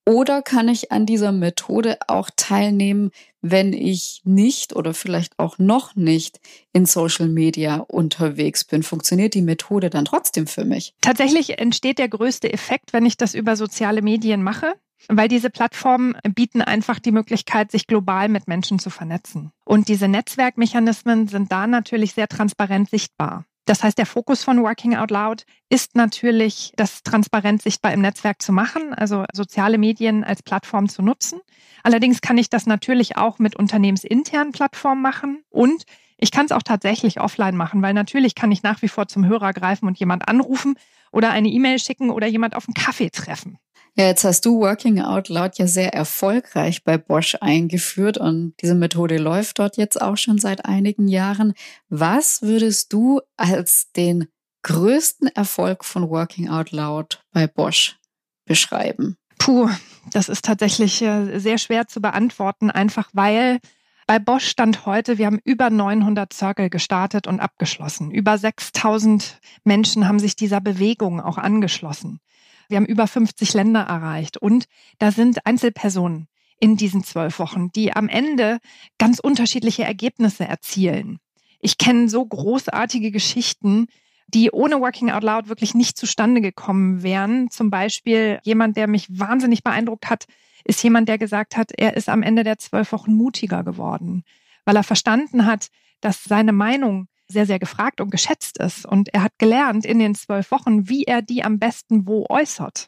oder 0.07 0.41
kann 0.41 0.67
ich 0.67 0.91
an 0.91 1.05
dieser 1.05 1.31
Methode 1.31 1.97
auch 2.07 2.29
teilnehmen, 2.35 3.11
wenn 3.51 3.73
ich 3.73 4.21
nicht 4.23 4.75
oder 4.75 4.93
vielleicht 4.93 5.37
auch 5.39 5.57
noch 5.57 5.95
nicht 5.95 6.39
in 6.73 6.85
Social 6.85 7.27
Media 7.27 7.77
unterwegs 7.77 8.63
bin? 8.63 8.83
Funktioniert 8.83 9.33
die 9.33 9.41
Methode 9.41 9.89
dann 9.89 10.05
trotzdem 10.05 10.47
für 10.47 10.65
mich? 10.65 10.93
Tatsächlich 11.01 11.59
entsteht 11.59 11.99
der 11.99 12.09
größte 12.09 12.51
Effekt, 12.51 12.93
wenn 12.93 13.05
ich 13.05 13.17
das 13.17 13.33
über 13.35 13.55
soziale 13.55 14.01
Medien 14.01 14.43
mache 14.43 14.73
weil 15.07 15.27
diese 15.27 15.49
Plattformen 15.49 16.17
bieten 16.33 16.61
einfach 16.61 16.99
die 16.99 17.11
Möglichkeit, 17.11 17.71
sich 17.71 17.87
global 17.87 18.29
mit 18.29 18.47
Menschen 18.47 18.79
zu 18.79 18.89
vernetzen. 18.89 19.51
Und 19.63 19.87
diese 19.87 20.07
Netzwerkmechanismen 20.07 21.27
sind 21.27 21.51
da 21.51 21.67
natürlich 21.67 22.13
sehr 22.13 22.27
transparent 22.27 22.89
sichtbar. 22.89 23.45
Das 23.65 23.83
heißt, 23.83 23.97
der 23.97 24.05
Fokus 24.05 24.43
von 24.43 24.61
Working 24.61 24.95
Out 24.95 25.09
Loud 25.09 25.45
ist 25.69 25.95
natürlich, 25.95 26.71
das 26.75 27.01
transparent 27.01 27.63
sichtbar 27.63 27.93
im 27.93 28.01
Netzwerk 28.01 28.41
zu 28.41 28.53
machen, 28.53 28.93
also 28.93 29.25
soziale 29.33 29.79
Medien 29.79 30.23
als 30.23 30.43
Plattform 30.43 30.87
zu 30.87 31.01
nutzen. 31.01 31.41
Allerdings 31.83 32.21
kann 32.21 32.37
ich 32.37 32.49
das 32.49 32.67
natürlich 32.67 33.17
auch 33.17 33.39
mit 33.39 33.55
unternehmensinternen 33.55 34.51
Plattformen 34.51 35.01
machen 35.01 35.43
und 35.49 35.83
ich 36.17 36.31
kann 36.31 36.45
es 36.45 36.51
auch 36.51 36.63
tatsächlich 36.63 37.19
offline 37.19 37.57
machen, 37.57 37.81
weil 37.81 37.93
natürlich 37.93 38.35
kann 38.35 38.51
ich 38.51 38.63
nach 38.63 38.81
wie 38.81 38.87
vor 38.87 39.07
zum 39.07 39.25
Hörer 39.25 39.51
greifen 39.51 39.87
und 39.87 39.99
jemand 39.99 40.27
anrufen 40.27 40.75
oder 41.11 41.31
eine 41.31 41.49
E-Mail 41.49 41.79
schicken 41.79 42.09
oder 42.09 42.27
jemand 42.27 42.55
auf 42.55 42.67
einen 42.67 42.75
Kaffee 42.75 43.09
treffen. 43.09 43.57
Ja, 43.97 44.07
jetzt 44.07 44.25
hast 44.25 44.45
du 44.45 44.59
Working 44.59 44.99
Out 44.99 45.29
Loud 45.29 45.57
ja 45.57 45.67
sehr 45.67 45.93
erfolgreich 45.93 46.83
bei 46.83 46.97
Bosch 46.97 47.37
eingeführt 47.39 48.17
und 48.17 48.53
diese 48.61 48.75
Methode 48.75 49.17
läuft 49.17 49.57
dort 49.59 49.77
jetzt 49.77 50.01
auch 50.01 50.17
schon 50.17 50.37
seit 50.37 50.65
einigen 50.65 51.07
Jahren. 51.07 51.53
Was 51.87 52.41
würdest 52.41 52.91
du 52.91 53.21
als 53.37 53.93
den 53.93 54.27
größten 54.63 55.29
Erfolg 55.29 55.85
von 55.85 56.09
Working 56.09 56.49
Out 56.49 56.71
Loud 56.71 57.23
bei 57.31 57.47
Bosch 57.47 57.97
beschreiben? 58.43 59.15
Puh, 59.37 59.69
das 60.11 60.27
ist 60.27 60.43
tatsächlich 60.43 61.01
äh, 61.01 61.39
sehr 61.39 61.57
schwer 61.57 61.87
zu 61.87 62.01
beantworten, 62.01 62.71
einfach 62.71 63.09
weil 63.13 63.59
bei 64.07 64.19
Bosch 64.19 64.49
stand 64.49 64.85
heute, 64.85 65.17
wir 65.17 65.25
haben 65.25 65.39
über 65.45 65.69
900 65.69 66.33
Circle 66.33 66.69
gestartet 66.69 67.27
und 67.27 67.39
abgeschlossen. 67.39 68.11
Über 68.11 68.37
6000 68.37 69.39
Menschen 69.63 70.05
haben 70.05 70.19
sich 70.19 70.35
dieser 70.35 70.59
Bewegung 70.59 71.21
auch 71.21 71.37
angeschlossen. 71.37 72.19
Wir 72.67 72.77
haben 72.77 72.85
über 72.85 73.07
50 73.07 73.53
Länder 73.53 73.81
erreicht 73.81 74.37
und 74.37 74.65
da 74.99 75.11
sind 75.11 75.45
Einzelpersonen 75.45 76.27
in 76.59 76.77
diesen 76.77 77.03
zwölf 77.03 77.39
Wochen, 77.39 77.71
die 77.71 77.93
am 77.93 78.07
Ende 78.07 78.59
ganz 78.97 79.19
unterschiedliche 79.19 79.83
Ergebnisse 79.83 80.45
erzielen. 80.45 81.19
Ich 81.59 81.77
kenne 81.77 82.09
so 82.09 82.25
großartige 82.25 83.11
Geschichten, 83.11 83.87
die 84.27 84.51
ohne 84.51 84.79
Working 84.79 85.11
Out 85.11 85.23
Loud 85.23 85.49
wirklich 85.49 85.73
nicht 85.73 85.97
zustande 85.97 86.41
gekommen 86.41 87.03
wären. 87.03 87.49
Zum 87.49 87.69
Beispiel 87.69 88.39
jemand, 88.43 88.77
der 88.77 88.87
mich 88.87 89.07
wahnsinnig 89.09 89.63
beeindruckt 89.63 90.09
hat, 90.09 90.25
ist 90.63 90.83
jemand, 90.83 91.07
der 91.07 91.17
gesagt 91.17 91.57
hat, 91.57 91.71
er 91.77 91.95
ist 91.95 92.09
am 92.09 92.23
Ende 92.23 92.43
der 92.43 92.57
zwölf 92.57 92.91
Wochen 92.91 93.13
mutiger 93.13 93.63
geworden, 93.63 94.23
weil 94.65 94.75
er 94.75 94.83
verstanden 94.83 95.45
hat, 95.45 95.69
dass 96.01 96.23
seine 96.23 96.53
Meinung 96.53 97.07
sehr, 97.27 97.45
sehr 97.45 97.59
gefragt 97.59 98.01
und 98.01 98.11
geschätzt 98.11 98.57
ist. 98.57 98.85
Und 98.85 99.13
er 99.13 99.23
hat 99.23 99.33
gelernt 99.37 99.85
in 99.85 99.99
den 99.99 100.15
zwölf 100.15 100.51
Wochen, 100.51 100.89
wie 100.89 101.03
er 101.03 101.21
die 101.21 101.43
am 101.43 101.59
besten 101.59 102.07
wo 102.07 102.25
äußert. 102.29 102.87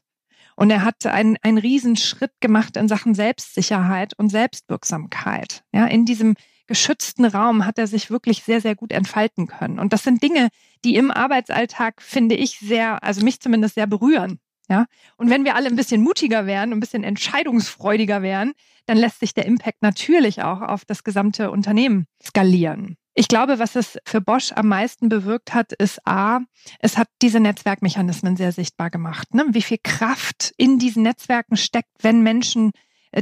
Und 0.56 0.72
er 0.72 0.84
hat 0.84 1.06
einen, 1.06 1.38
einen 1.44 1.60
Riesenschritt 1.60 2.32
gemacht 2.40 2.78
in 2.78 2.88
Sachen 2.88 3.14
Selbstsicherheit 3.14 4.14
und 4.18 4.30
Selbstwirksamkeit. 4.30 5.64
Ja, 5.72 5.86
in 5.86 6.06
diesem 6.06 6.36
geschützten 6.66 7.26
Raum 7.26 7.66
hat 7.66 7.78
er 7.78 7.88
sich 7.88 8.10
wirklich 8.10 8.44
sehr, 8.44 8.60
sehr 8.60 8.76
gut 8.76 8.92
entfalten 8.92 9.48
können. 9.48 9.80
Und 9.80 9.94
das 9.94 10.04
sind 10.04 10.22
Dinge, 10.22 10.50
die 10.84 10.96
im 10.96 11.12
Arbeitsalltag, 11.12 12.02
finde 12.02 12.36
ich, 12.36 12.60
sehr, 12.60 13.04
also 13.04 13.24
mich 13.24 13.40
zumindest 13.40 13.76
sehr 13.76 13.88
berühren. 13.88 14.40
Ja. 14.70 14.86
Und 15.16 15.30
wenn 15.30 15.46
wir 15.46 15.56
alle 15.56 15.70
ein 15.70 15.76
bisschen 15.76 16.02
mutiger 16.02 16.46
wären, 16.46 16.74
ein 16.74 16.80
bisschen 16.80 17.04
entscheidungsfreudiger 17.04 18.22
wären, 18.22 18.54
dann 18.86 18.98
lässt 18.98 19.20
sich 19.20 19.34
der 19.34 19.46
Impact 19.46 19.82
natürlich 19.82 20.42
auch 20.44 20.62
auf 20.62 20.86
das 20.86 21.04
gesamte 21.04 21.52
Unternehmen 21.52 22.06
skalieren. 22.22 22.98
Ich 23.20 23.28
glaube, 23.28 23.58
was 23.58 23.76
es 23.76 23.98
für 24.06 24.22
Bosch 24.22 24.52
am 24.54 24.68
meisten 24.68 25.10
bewirkt 25.10 25.56
hat, 25.56 25.74
ist 25.74 26.06
A, 26.06 26.42
es 26.80 27.00
hat 27.00 27.08
diese 27.24 27.40
Netzwerkmechanismen 27.40 28.38
sehr 28.38 28.52
sichtbar 28.52 28.92
gemacht. 28.92 29.34
Ne? 29.34 29.44
Wie 29.50 29.64
viel 29.64 29.80
Kraft 29.84 30.54
in 30.56 30.78
diesen 30.78 31.02
Netzwerken 31.02 31.58
steckt, 31.58 31.90
wenn 32.04 32.22
Menschen 32.22 32.74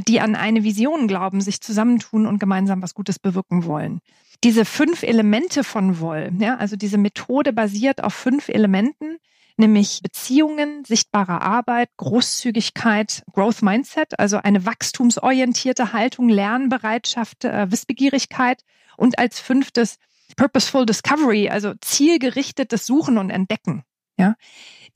die 0.06 0.20
an 0.20 0.34
eine 0.34 0.64
Vision 0.64 1.08
glauben, 1.08 1.40
sich 1.40 1.62
zusammentun 1.62 2.26
und 2.26 2.38
gemeinsam 2.38 2.82
was 2.82 2.92
Gutes 2.92 3.18
bewirken 3.18 3.64
wollen. 3.64 4.00
Diese 4.44 4.66
fünf 4.66 5.02
Elemente 5.02 5.64
von 5.64 5.98
Woll, 6.00 6.30
ja, 6.38 6.56
also 6.56 6.76
diese 6.76 6.98
Methode 6.98 7.54
basiert 7.54 8.04
auf 8.04 8.12
fünf 8.12 8.50
Elementen, 8.50 9.16
nämlich 9.56 10.00
Beziehungen, 10.02 10.84
sichtbare 10.84 11.40
Arbeit, 11.40 11.90
Großzügigkeit, 11.96 13.22
Growth 13.32 13.62
Mindset, 13.62 14.18
also 14.18 14.38
eine 14.38 14.66
wachstumsorientierte 14.66 15.92
Haltung, 15.92 16.28
Lernbereitschaft, 16.28 17.44
äh, 17.44 17.70
Wissbegierigkeit 17.70 18.62
und 18.96 19.18
als 19.18 19.40
fünftes 19.40 19.98
Purposeful 20.36 20.86
Discovery, 20.86 21.48
also 21.48 21.74
zielgerichtetes 21.80 22.86
Suchen 22.86 23.18
und 23.18 23.30
Entdecken. 23.30 23.84
Ja, 24.18 24.34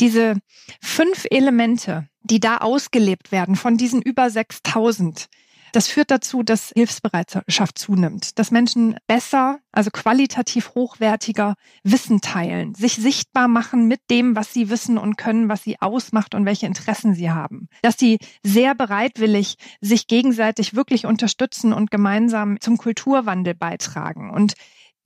diese 0.01 0.37
fünf 0.81 1.27
Elemente, 1.31 2.09
die 2.23 2.41
da 2.41 2.59
ausgelebt 2.59 3.33
werden 3.33 3.55
von 3.55 3.77
diesen 3.77 4.01
über 4.01 4.31
6000, 4.31 5.29
das 5.73 5.89
führt 5.89 6.11
dazu, 6.11 6.43
dass 6.43 6.73
Hilfsbereitschaft 6.75 7.79
zunimmt, 7.79 8.39
dass 8.39 8.51
Menschen 8.51 8.97
besser, 9.07 9.59
also 9.73 9.91
qualitativ 9.91 10.75
hochwertiger 10.75 11.55
Wissen 11.85 12.21
teilen, 12.21 12.75
sich 12.75 12.95
sichtbar 12.95 13.49
machen 13.49 13.87
mit 13.87 14.01
dem, 14.11 14.37
was 14.37 14.53
sie 14.53 14.71
wissen 14.71 14.99
und 14.99 15.17
können, 15.17 15.49
was 15.49 15.63
sie 15.63 15.81
ausmacht 15.81 16.35
und 16.35 16.45
welche 16.45 16.67
Interessen 16.67 17.15
sie 17.15 17.31
haben, 17.31 17.69
dass 17.83 17.99
sie 17.99 18.19
sehr 18.43 18.75
bereitwillig 18.75 19.57
sich 19.81 20.07
gegenseitig 20.07 20.75
wirklich 20.75 21.07
unterstützen 21.07 21.73
und 21.73 21.91
gemeinsam 21.91 22.61
zum 22.61 22.77
Kulturwandel 22.77 23.55
beitragen. 23.55 24.31
Und 24.31 24.55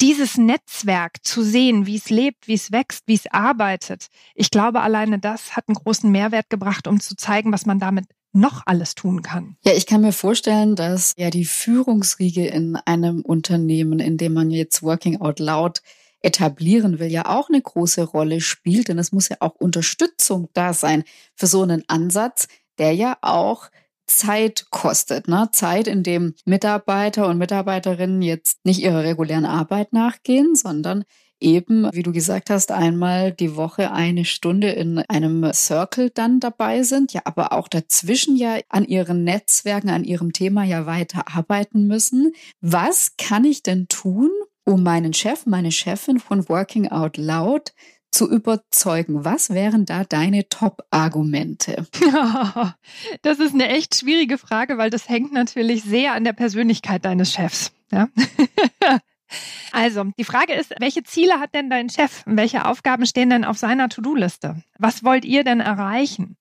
dieses 0.01 0.37
Netzwerk 0.37 1.25
zu 1.25 1.43
sehen, 1.43 1.87
wie 1.87 1.97
es 1.97 2.11
lebt, 2.11 2.49
wie 2.49 2.55
es 2.55 2.73
wächst, 2.73 3.05
wie 3.07 3.15
es 3.15 3.27
arbeitet, 3.27 4.09
ich 4.35 4.51
glaube, 4.51 4.81
alleine 4.81 5.19
das 5.19 5.57
hat 5.57 5.69
einen 5.69 5.77
großen 5.77 6.11
Mehrwert 6.11 6.51
gebracht, 6.51 6.89
um 6.89 7.01
zu 7.01 7.17
zeigen, 7.17 7.53
was 7.53 7.65
man 7.65 7.79
damit 7.79 8.07
noch 8.35 8.63
alles 8.67 8.95
tun 8.95 9.23
kann. 9.23 9.57
Ja, 9.65 9.73
ich 9.73 9.87
kann 9.87 10.01
mir 10.01 10.13
vorstellen, 10.13 10.77
dass 10.77 11.15
ja 11.17 11.31
die 11.31 11.45
Führungsriege 11.45 12.47
in 12.47 12.77
einem 12.77 13.23
Unternehmen, 13.23 14.01
in 14.01 14.17
dem 14.17 14.35
man 14.35 14.51
jetzt 14.51 14.83
Working 14.83 15.21
Out 15.21 15.39
Loud 15.39 15.83
etablieren 16.21 16.99
will, 16.99 17.09
ja 17.09 17.27
auch 17.27 17.49
eine 17.49 17.61
große 17.61 18.03
Rolle 18.03 18.41
spielt. 18.41 18.89
Denn 18.89 18.99
es 18.99 19.13
muss 19.13 19.29
ja 19.29 19.37
auch 19.41 19.55
Unterstützung 19.57 20.49
da 20.55 20.73
sein 20.73 21.05
für 21.35 21.47
so 21.47 21.63
einen 21.63 21.85
Ansatz, 21.89 22.49
der 22.79 22.93
ja 22.93 23.17
auch 23.21 23.71
Zeit 24.07 24.67
kostet. 24.71 25.29
Ne? 25.29 25.49
Zeit, 25.53 25.87
in 25.87 26.03
dem 26.03 26.35
Mitarbeiter 26.45 27.29
und 27.29 27.39
Mitarbeiterinnen 27.39 28.23
jetzt 28.23 28.65
nicht 28.65 28.81
ihrer 28.81 29.03
regulären 29.03 29.47
Arbeit 29.47 29.93
nachgehen, 29.93 30.55
sondern 30.55 31.05
eben, 31.45 31.89
wie 31.93 32.03
du 32.03 32.13
gesagt 32.13 32.51
hast, 32.51 32.73
einmal 32.73 33.31
die 33.31 33.55
Woche 33.55 33.93
eine 33.93 34.25
Stunde 34.25 34.71
in 34.71 34.99
einem 34.99 35.53
Circle 35.53 36.11
dann 36.11 36.41
dabei 36.41 36.83
sind, 36.83 37.13
ja, 37.13 37.21
aber 37.25 37.53
auch 37.53 37.69
dazwischen 37.69 38.37
ja 38.37 38.59
an 38.69 38.85
ihren 38.85 39.23
Netzwerken, 39.23 39.91
an 39.91 40.05
ihrem 40.05 40.33
Thema 40.33 40.65
ja 40.65 40.87
weiter 40.87 41.25
arbeiten 41.37 41.87
müssen. 41.87 42.33
Was 42.61 43.17
kann 43.19 43.45
ich 43.45 43.63
denn 43.63 43.87
tun, 43.89 44.31
um 44.65 44.83
meinen 44.83 45.13
Chef, 45.13 45.47
meine 45.47 45.71
Chefin 45.71 46.19
von 46.19 46.49
Working 46.49 46.91
Out 46.91 47.19
Loud 47.19 47.73
zu 48.11 48.31
überzeugen? 48.31 49.25
Was 49.25 49.51
wären 49.51 49.85
da 49.85 50.05
deine 50.05 50.49
Top-Argumente? 50.49 51.87
das 53.23 53.39
ist 53.39 53.55
eine 53.55 53.69
echt 53.69 53.97
schwierige 53.97 54.39
Frage, 54.39 54.79
weil 54.79 54.91
das 54.91 55.09
hängt 55.09 55.33
natürlich 55.33 55.83
sehr 55.83 56.15
an 56.15 56.25
der 56.25 56.33
Persönlichkeit 56.33 57.05
deines 57.05 57.33
Chefs. 57.33 57.73
Ja? 57.93 58.09
Also, 59.73 60.05
die 60.19 60.25
Frage 60.25 60.55
ist, 60.55 60.75
welche 60.79 61.03
Ziele 61.03 61.41
hat 61.41 61.55
denn 61.55 61.71
dein 61.71 61.89
Chef? 61.91 62.23
Welche 62.27 62.67
Aufgaben 62.67 63.07
stehen 63.07 63.31
denn 63.31 63.45
auf 63.45 63.59
seiner 63.59 63.89
To-Do-Liste? 63.89 64.63
Was 64.79 65.03
wollt 65.05 65.25
ihr 65.25 65.45
denn 65.45 65.61
erreichen? 65.61 66.37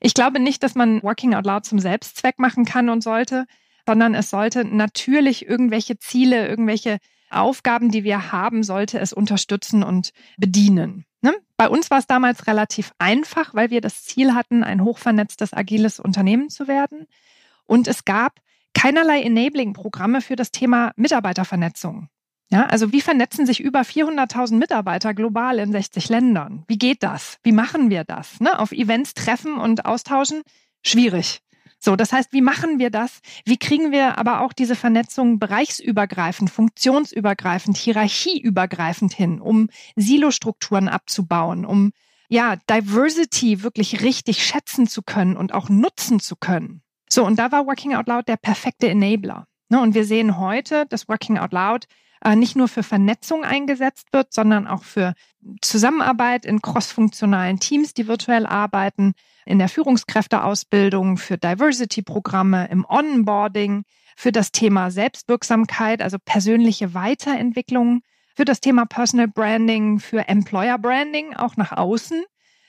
Ich 0.00 0.14
glaube 0.14 0.40
nicht, 0.40 0.62
dass 0.62 0.74
man 0.74 1.02
Working 1.02 1.34
Out 1.34 1.46
Loud 1.46 1.64
zum 1.64 1.78
Selbstzweck 1.78 2.38
machen 2.38 2.64
kann 2.64 2.88
und 2.88 3.02
sollte, 3.02 3.46
sondern 3.86 4.14
es 4.14 4.30
sollte 4.30 4.64
natürlich 4.64 5.46
irgendwelche 5.46 5.98
Ziele, 5.98 6.46
irgendwelche 6.48 6.98
Aufgaben, 7.30 7.90
die 7.90 8.04
wir 8.04 8.32
haben, 8.32 8.62
sollte 8.62 8.98
es 8.98 9.12
unterstützen 9.12 9.82
und 9.82 10.12
bedienen. 10.36 11.04
Ne? 11.20 11.34
Bei 11.56 11.68
uns 11.68 11.90
war 11.90 11.98
es 11.98 12.06
damals 12.06 12.46
relativ 12.46 12.92
einfach, 12.98 13.54
weil 13.54 13.70
wir 13.70 13.80
das 13.80 14.04
Ziel 14.04 14.34
hatten, 14.34 14.62
ein 14.62 14.84
hochvernetztes, 14.84 15.52
agiles 15.52 16.00
Unternehmen 16.00 16.48
zu 16.48 16.68
werden. 16.68 17.06
Und 17.66 17.88
es 17.88 18.04
gab 18.04 18.40
keinerlei 18.72 19.22
Enabling-Programme 19.22 20.20
für 20.20 20.36
das 20.36 20.52
Thema 20.52 20.92
Mitarbeitervernetzung. 20.96 22.08
Ja, 22.50 22.66
also 22.66 22.92
wie 22.92 23.02
vernetzen 23.02 23.44
sich 23.44 23.60
über 23.60 23.80
400.000 23.82 24.54
Mitarbeiter 24.56 25.12
global 25.12 25.58
in 25.58 25.70
60 25.70 26.08
Ländern? 26.08 26.64
Wie 26.66 26.78
geht 26.78 27.02
das? 27.02 27.38
Wie 27.42 27.52
machen 27.52 27.90
wir 27.90 28.04
das? 28.04 28.40
Ne? 28.40 28.58
Auf 28.58 28.72
Events 28.72 29.12
treffen 29.12 29.58
und 29.58 29.84
austauschen? 29.84 30.42
Schwierig. 30.82 31.40
So, 31.78 31.94
das 31.94 32.12
heißt, 32.12 32.32
wie 32.32 32.40
machen 32.40 32.78
wir 32.78 32.90
das? 32.90 33.20
Wie 33.44 33.58
kriegen 33.58 33.92
wir 33.92 34.18
aber 34.18 34.40
auch 34.40 34.52
diese 34.52 34.74
Vernetzung 34.74 35.38
bereichsübergreifend, 35.38 36.50
funktionsübergreifend, 36.50 37.76
hierarchieübergreifend 37.76 39.12
hin, 39.12 39.40
um 39.40 39.68
Silostrukturen 39.94 40.88
abzubauen, 40.88 41.64
um 41.64 41.92
ja, 42.30 42.56
Diversity 42.68 43.62
wirklich 43.62 44.02
richtig 44.02 44.44
schätzen 44.44 44.86
zu 44.86 45.02
können 45.02 45.36
und 45.36 45.54
auch 45.54 45.68
nutzen 45.68 46.20
zu 46.20 46.36
können. 46.36 46.82
So, 47.08 47.24
und 47.24 47.38
da 47.38 47.52
war 47.52 47.66
Working 47.66 47.94
Out 47.94 48.08
Loud 48.08 48.28
der 48.28 48.36
perfekte 48.36 48.88
Enabler. 48.88 49.46
Ne, 49.70 49.80
und 49.80 49.94
wir 49.94 50.04
sehen 50.04 50.38
heute, 50.38 50.86
dass 50.86 51.08
Working 51.08 51.38
Out 51.38 51.52
Loud 51.52 51.86
nicht 52.34 52.56
nur 52.56 52.68
für 52.68 52.82
Vernetzung 52.82 53.44
eingesetzt 53.44 54.08
wird, 54.12 54.32
sondern 54.32 54.66
auch 54.66 54.82
für 54.82 55.14
Zusammenarbeit 55.60 56.44
in 56.44 56.60
crossfunktionalen 56.60 57.60
Teams, 57.60 57.94
die 57.94 58.08
virtuell 58.08 58.46
arbeiten, 58.46 59.14
in 59.46 59.58
der 59.58 59.68
Führungskräfteausbildung, 59.68 61.16
für 61.16 61.38
Diversity-Programme, 61.38 62.68
im 62.70 62.84
Onboarding, 62.84 63.84
für 64.16 64.32
das 64.32 64.52
Thema 64.52 64.90
Selbstwirksamkeit, 64.90 66.02
also 66.02 66.18
persönliche 66.22 66.92
Weiterentwicklung, 66.92 68.02
für 68.34 68.44
das 68.44 68.60
Thema 68.60 68.84
Personal 68.84 69.28
Branding, 69.28 70.00
für 70.00 70.28
Employer 70.28 70.76
Branding, 70.76 71.34
auch 71.34 71.56
nach 71.56 71.72
außen, 71.72 72.24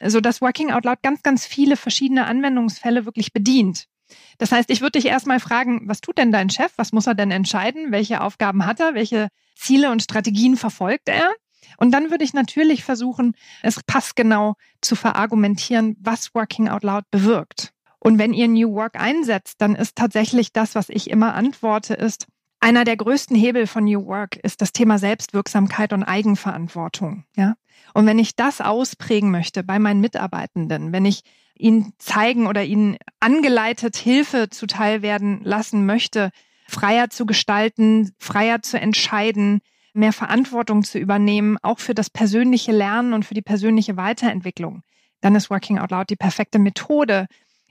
so 0.06 0.22
dass 0.22 0.42
Working 0.42 0.72
Out 0.72 0.86
Loud 0.86 1.02
ganz, 1.02 1.22
ganz 1.22 1.46
viele 1.46 1.76
verschiedene 1.76 2.26
Anwendungsfälle 2.26 3.06
wirklich 3.06 3.34
bedient. 3.34 3.89
Das 4.38 4.52
heißt, 4.52 4.70
ich 4.70 4.82
würde 4.82 5.00
dich 5.00 5.06
erstmal 5.06 5.40
fragen, 5.40 5.82
was 5.88 6.02
tut 6.02 6.18
denn 6.18 6.32
dein 6.32 6.50
Chef? 6.50 6.72
Was 6.78 6.92
muss 6.92 7.08
er 7.08 7.16
denn 7.16 7.32
entscheiden? 7.32 7.92
Welche 7.92 8.22
Aufgaben 8.22 8.66
hat 8.66 8.80
er? 8.80 8.94
Welche 8.94 9.30
Ziele 9.56 9.92
und 9.92 10.02
Strategien 10.04 10.58
verfolgt 10.58 11.10
er? 11.10 11.32
Und 11.78 11.92
dann 11.92 12.12
würde 12.12 12.24
ich 12.24 12.34
natürlich 12.34 12.84
versuchen, 12.84 13.36
es 13.62 13.82
passgenau 13.84 14.56
zu 14.82 14.96
verargumentieren, 14.96 15.96
was 16.00 16.34
Working 16.34 16.68
Out 16.70 16.84
Loud 16.84 17.04
bewirkt. 17.12 17.72
Und 18.00 18.18
wenn 18.18 18.34
ihr 18.34 18.48
New 18.48 18.74
Work 18.74 19.00
einsetzt, 19.00 19.56
dann 19.62 19.76
ist 19.76 19.96
tatsächlich 19.96 20.54
das, 20.54 20.76
was 20.76 20.90
ich 20.90 21.10
immer 21.10 21.34
antworte, 21.34 21.94
ist, 21.94 22.28
einer 22.60 22.84
der 22.84 22.98
größten 22.98 23.36
Hebel 23.36 23.68
von 23.68 23.86
New 23.86 24.06
Work 24.06 24.36
ist 24.38 24.62
das 24.62 24.74
Thema 24.74 24.98
Selbstwirksamkeit 24.98 25.94
und 25.94 26.04
Eigenverantwortung. 26.04 27.26
Ja? 27.36 27.56
Und 27.94 28.06
wenn 28.06 28.20
ich 28.20 28.36
das 28.36 28.62
ausprägen 28.62 29.32
möchte 29.32 29.64
bei 29.64 29.80
meinen 29.80 30.02
Mitarbeitenden, 30.02 30.92
wenn 30.92 31.06
ich 31.06 31.24
ihnen 31.56 31.94
zeigen 31.98 32.48
oder 32.48 32.64
ihnen 32.64 32.98
angeleitet 33.20 33.96
Hilfe 33.96 34.50
zuteil 34.50 35.02
werden 35.02 35.42
lassen 35.44 35.86
möchte, 35.86 36.32
freier 36.68 37.10
zu 37.10 37.26
gestalten, 37.26 38.12
freier 38.20 38.62
zu 38.62 38.80
entscheiden, 38.80 39.62
mehr 39.94 40.14
Verantwortung 40.14 40.84
zu 40.84 41.00
übernehmen, 41.00 41.58
auch 41.62 41.80
für 41.80 41.94
das 41.94 42.10
persönliche 42.10 42.72
Lernen 42.72 43.14
und 43.14 43.26
für 43.26 43.34
die 43.34 43.42
persönliche 43.42 43.98
Weiterentwicklung, 43.98 44.84
dann 45.22 45.36
ist 45.36 45.50
Working 45.50 45.80
Out 45.80 45.92
Loud 45.92 46.10
die 46.10 46.16
perfekte 46.16 46.60
Methode, 46.60 47.28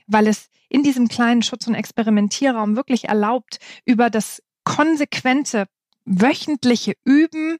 weil 0.07 0.27
es 0.27 0.49
in 0.67 0.83
diesem 0.83 1.07
kleinen 1.07 1.41
Schutz- 1.41 1.67
und 1.67 1.75
Experimentierraum 1.75 2.75
wirklich 2.75 3.09
erlaubt, 3.09 3.59
über 3.85 4.09
das 4.09 4.43
konsequente 4.69 5.65
wöchentliche 6.05 6.93
Üben 7.03 7.57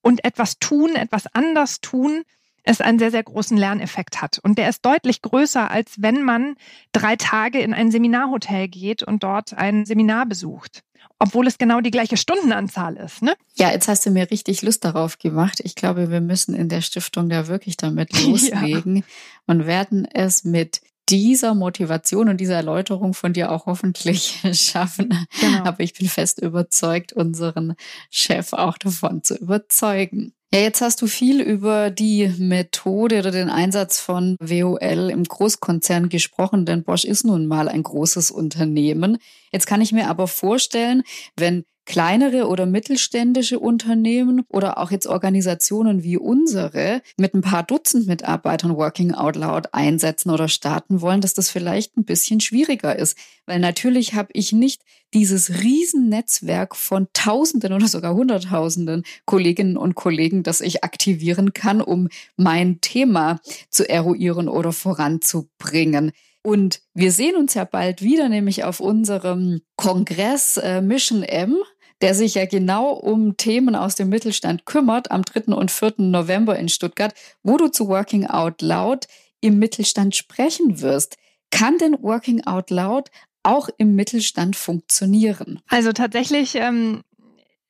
und 0.00 0.24
etwas 0.24 0.58
tun, 0.58 0.96
etwas 0.96 1.26
anders 1.34 1.82
tun, 1.82 2.22
es 2.62 2.80
einen 2.80 2.98
sehr, 2.98 3.10
sehr 3.10 3.22
großen 3.22 3.56
Lerneffekt 3.56 4.22
hat. 4.22 4.38
Und 4.42 4.56
der 4.56 4.70
ist 4.70 4.84
deutlich 4.84 5.20
größer, 5.20 5.70
als 5.70 5.96
wenn 5.98 6.22
man 6.22 6.56
drei 6.92 7.16
Tage 7.16 7.60
in 7.60 7.74
ein 7.74 7.90
Seminarhotel 7.90 8.68
geht 8.68 9.02
und 9.02 9.22
dort 9.22 9.54
ein 9.54 9.84
Seminar 9.84 10.24
besucht 10.26 10.82
obwohl 11.20 11.46
es 11.46 11.58
genau 11.58 11.80
die 11.80 11.90
gleiche 11.90 12.16
Stundenanzahl 12.16 12.96
ist. 12.96 13.22
Ne? 13.22 13.34
Ja, 13.56 13.72
jetzt 13.72 13.88
hast 13.88 14.06
du 14.06 14.10
mir 14.10 14.30
richtig 14.30 14.62
Lust 14.62 14.84
darauf 14.84 15.18
gemacht. 15.18 15.60
Ich 15.64 15.74
glaube, 15.74 16.10
wir 16.10 16.20
müssen 16.20 16.54
in 16.54 16.68
der 16.68 16.80
Stiftung 16.80 17.28
da 17.28 17.48
wirklich 17.48 17.76
damit 17.76 18.12
loslegen 18.24 18.96
ja. 18.96 19.02
und 19.46 19.66
werden 19.66 20.06
es 20.06 20.44
mit 20.44 20.80
dieser 21.08 21.54
Motivation 21.54 22.28
und 22.28 22.38
dieser 22.38 22.54
Erläuterung 22.54 23.14
von 23.14 23.32
dir 23.32 23.50
auch 23.52 23.66
hoffentlich 23.66 24.40
schaffen. 24.52 25.26
Genau. 25.40 25.64
Aber 25.64 25.80
ich 25.80 25.94
bin 25.94 26.08
fest 26.08 26.40
überzeugt, 26.40 27.12
unseren 27.12 27.74
Chef 28.10 28.52
auch 28.52 28.78
davon 28.78 29.22
zu 29.22 29.36
überzeugen. 29.36 30.32
Ja, 30.52 30.60
jetzt 30.60 30.80
hast 30.80 31.02
du 31.02 31.06
viel 31.06 31.42
über 31.42 31.90
die 31.90 32.32
Methode 32.38 33.18
oder 33.18 33.30
den 33.30 33.50
Einsatz 33.50 34.00
von 34.00 34.36
WOL 34.40 35.10
im 35.10 35.24
Großkonzern 35.24 36.08
gesprochen, 36.08 36.64
denn 36.64 36.84
Bosch 36.84 37.04
ist 37.04 37.24
nun 37.24 37.46
mal 37.46 37.68
ein 37.68 37.82
großes 37.82 38.30
Unternehmen. 38.30 39.18
Jetzt 39.52 39.66
kann 39.66 39.82
ich 39.82 39.92
mir 39.92 40.08
aber 40.08 40.26
vorstellen, 40.26 41.02
wenn 41.36 41.64
kleinere 41.88 42.48
oder 42.48 42.66
mittelständische 42.66 43.58
Unternehmen 43.58 44.44
oder 44.48 44.76
auch 44.76 44.90
jetzt 44.90 45.06
Organisationen 45.06 46.02
wie 46.02 46.18
unsere 46.18 47.00
mit 47.16 47.32
ein 47.32 47.40
paar 47.40 47.62
Dutzend 47.62 48.06
Mitarbeitern 48.06 48.76
Working 48.76 49.12
Out 49.12 49.36
Loud 49.36 49.72
einsetzen 49.72 50.28
oder 50.28 50.48
starten 50.48 51.00
wollen, 51.00 51.22
dass 51.22 51.32
das 51.32 51.48
vielleicht 51.48 51.96
ein 51.96 52.04
bisschen 52.04 52.40
schwieriger 52.40 52.94
ist. 52.94 53.16
Weil 53.46 53.58
natürlich 53.58 54.12
habe 54.12 54.28
ich 54.34 54.52
nicht 54.52 54.82
dieses 55.14 55.62
Riesennetzwerk 55.62 56.76
von 56.76 57.08
Tausenden 57.14 57.72
oder 57.72 57.88
sogar 57.88 58.14
Hunderttausenden 58.14 59.04
Kolleginnen 59.24 59.78
und 59.78 59.94
Kollegen, 59.94 60.42
das 60.42 60.60
ich 60.60 60.84
aktivieren 60.84 61.54
kann, 61.54 61.80
um 61.80 62.10
mein 62.36 62.82
Thema 62.82 63.40
zu 63.70 63.88
eruieren 63.88 64.48
oder 64.48 64.74
voranzubringen. 64.74 66.12
Und 66.42 66.82
wir 66.92 67.12
sehen 67.12 67.36
uns 67.36 67.54
ja 67.54 67.64
bald 67.64 68.02
wieder, 68.02 68.28
nämlich 68.28 68.64
auf 68.64 68.80
unserem 68.80 69.62
Kongress 69.76 70.58
äh, 70.58 70.82
Mission 70.82 71.22
M 71.22 71.56
der 72.00 72.14
sich 72.14 72.34
ja 72.34 72.46
genau 72.46 72.90
um 72.92 73.36
Themen 73.36 73.74
aus 73.74 73.94
dem 73.94 74.08
Mittelstand 74.08 74.66
kümmert, 74.66 75.10
am 75.10 75.22
3. 75.22 75.52
und 75.54 75.70
4. 75.70 75.94
November 75.98 76.58
in 76.58 76.68
Stuttgart, 76.68 77.14
wo 77.42 77.56
du 77.56 77.68
zu 77.68 77.88
Working 77.88 78.26
Out 78.26 78.62
Loud 78.62 79.06
im 79.40 79.58
Mittelstand 79.58 80.16
sprechen 80.16 80.80
wirst. 80.80 81.16
Kann 81.50 81.78
denn 81.78 82.02
Working 82.02 82.46
Out 82.46 82.70
Loud 82.70 83.10
auch 83.42 83.68
im 83.78 83.94
Mittelstand 83.94 84.56
funktionieren? 84.56 85.60
Also 85.68 85.92
tatsächlich 85.92 86.54
ähm 86.56 87.02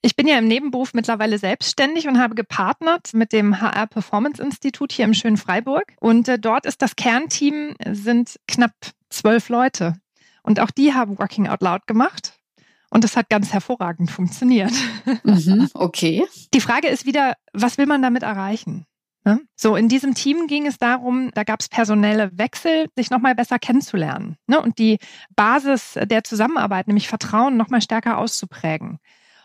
ich 0.01 0.15
bin 0.15 0.29
ja 0.29 0.39
im 0.39 0.47
Nebenberuf 0.47 0.95
mittlerweile 0.95 1.39
selbstständig 1.39 2.07
und 2.07 2.21
habe 2.21 2.37
gepartnert 2.37 3.15
mit 3.15 3.33
dem 3.33 3.61
HR 3.61 3.89
Performance 3.89 4.41
Institut 4.41 4.93
hier 4.93 5.05
im 5.05 5.15
schönen 5.15 5.37
Freiburg. 5.37 5.93
Und 6.01 6.29
äh, 6.29 6.39
dort 6.39 6.67
ist 6.67 6.83
das 6.83 6.95
Kernteam, 6.95 7.75
sind 7.91 8.39
knapp 8.47 8.73
zwölf 9.11 9.49
Leute. 9.49 9.95
Und 10.45 10.61
auch 10.61 10.71
die 10.71 10.95
haben 10.95 11.19
Working 11.19 11.49
Out 11.49 11.63
Loud 11.63 11.87
gemacht. 11.87 12.38
Und 12.91 13.05
das 13.05 13.17
hat 13.17 13.29
ganz 13.29 13.53
hervorragend 13.53 14.11
funktioniert. 14.11 14.73
Mhm, 15.25 15.69
okay. 15.75 16.25
Die 16.55 16.61
Frage 16.61 16.89
ist 16.89 17.07
wieder, 17.07 17.35
was 17.53 17.79
will 17.79 17.87
man 17.87 18.03
damit 18.03 18.23
erreichen? 18.23 18.87
Ne? 19.25 19.41
So, 19.57 19.77
in 19.77 19.89
diesem 19.89 20.15
Team 20.15 20.47
ging 20.47 20.67
es 20.67 20.79
darum, 20.79 21.31
da 21.35 21.45
gab 21.45 21.61
es 21.61 21.69
personelle 21.69 22.31
Wechsel, 22.39 22.89
sich 22.97 23.11
nochmal 23.11 23.35
besser 23.35 23.59
kennenzulernen 23.59 24.37
ne? 24.47 24.61
und 24.61 24.79
die 24.79 24.99
Basis 25.37 25.99
der 26.03 26.25
Zusammenarbeit, 26.25 26.87
nämlich 26.87 27.09
Vertrauen, 27.09 27.57
nochmal 27.57 27.83
stärker 27.83 28.19
auszuprägen. 28.19 28.99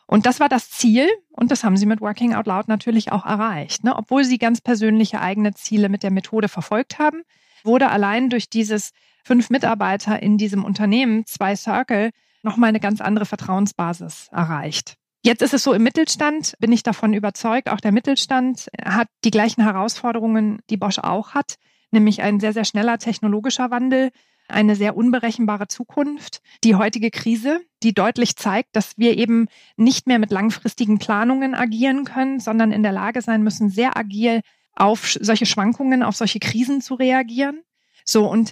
Und 0.05 0.25
das 0.25 0.39
war 0.39 0.47
das 0.47 0.69
Ziel 0.69 1.09
und 1.31 1.51
das 1.51 1.63
haben 1.63 1.75
sie 1.75 1.85
mit 1.85 2.01
Working 2.01 2.33
Out 2.33 2.47
Loud 2.47 2.67
natürlich 2.67 3.11
auch 3.11 3.25
erreicht. 3.25 3.83
Ne? 3.83 3.95
Obwohl 3.95 4.23
sie 4.23 4.37
ganz 4.37 4.61
persönliche 4.61 5.19
eigene 5.19 5.53
Ziele 5.53 5.89
mit 5.89 6.03
der 6.03 6.11
Methode 6.11 6.49
verfolgt 6.49 6.99
haben, 6.99 7.23
wurde 7.63 7.89
allein 7.89 8.29
durch 8.29 8.49
dieses 8.49 8.91
fünf 9.23 9.49
Mitarbeiter 9.49 10.21
in 10.21 10.37
diesem 10.37 10.63
Unternehmen, 10.63 11.25
zwei 11.25 11.55
Circle, 11.55 12.11
nochmal 12.43 12.69
eine 12.69 12.79
ganz 12.79 13.01
andere 13.01 13.25
Vertrauensbasis 13.25 14.29
erreicht. 14.31 14.95
Jetzt 15.25 15.41
ist 15.41 15.53
es 15.53 15.63
so, 15.63 15.73
im 15.73 15.83
Mittelstand 15.83 16.53
bin 16.59 16.71
ich 16.73 16.83
davon 16.83 17.13
überzeugt, 17.13 17.69
auch 17.69 17.79
der 17.79 17.93
Mittelstand 17.93 18.67
hat 18.83 19.07
die 19.23 19.31
gleichen 19.31 19.63
Herausforderungen, 19.63 20.59
die 20.69 20.75
Bosch 20.77 20.99
auch 20.99 21.33
hat, 21.33 21.55
nämlich 21.91 22.21
ein 22.21 22.41
sehr, 22.41 22.51
sehr 22.51 22.65
schneller 22.65 22.97
technologischer 22.97 23.71
Wandel, 23.71 24.11
eine 24.49 24.75
sehr 24.75 24.97
unberechenbare 24.97 25.69
Zukunft. 25.69 26.41
Die 26.65 26.75
heutige 26.75 27.09
Krise, 27.09 27.61
die 27.83 27.93
deutlich 27.93 28.35
zeigt, 28.35 28.75
dass 28.75 28.97
wir 28.97 29.17
eben 29.17 29.47
nicht 29.77 30.07
mehr 30.07 30.19
mit 30.19 30.31
langfristigen 30.31 30.99
Planungen 30.99 31.55
agieren 31.55 32.03
können, 32.03 32.41
sondern 32.41 32.73
in 32.73 32.83
der 32.83 32.91
Lage 32.91 33.21
sein 33.21 33.43
müssen, 33.43 33.69
sehr 33.69 33.95
agil 33.95 34.41
auf 34.75 35.17
solche 35.19 35.45
Schwankungen, 35.45 36.03
auf 36.03 36.17
solche 36.17 36.39
Krisen 36.39 36.81
zu 36.81 36.95
reagieren. 36.95 37.61
So, 38.03 38.29
und 38.29 38.51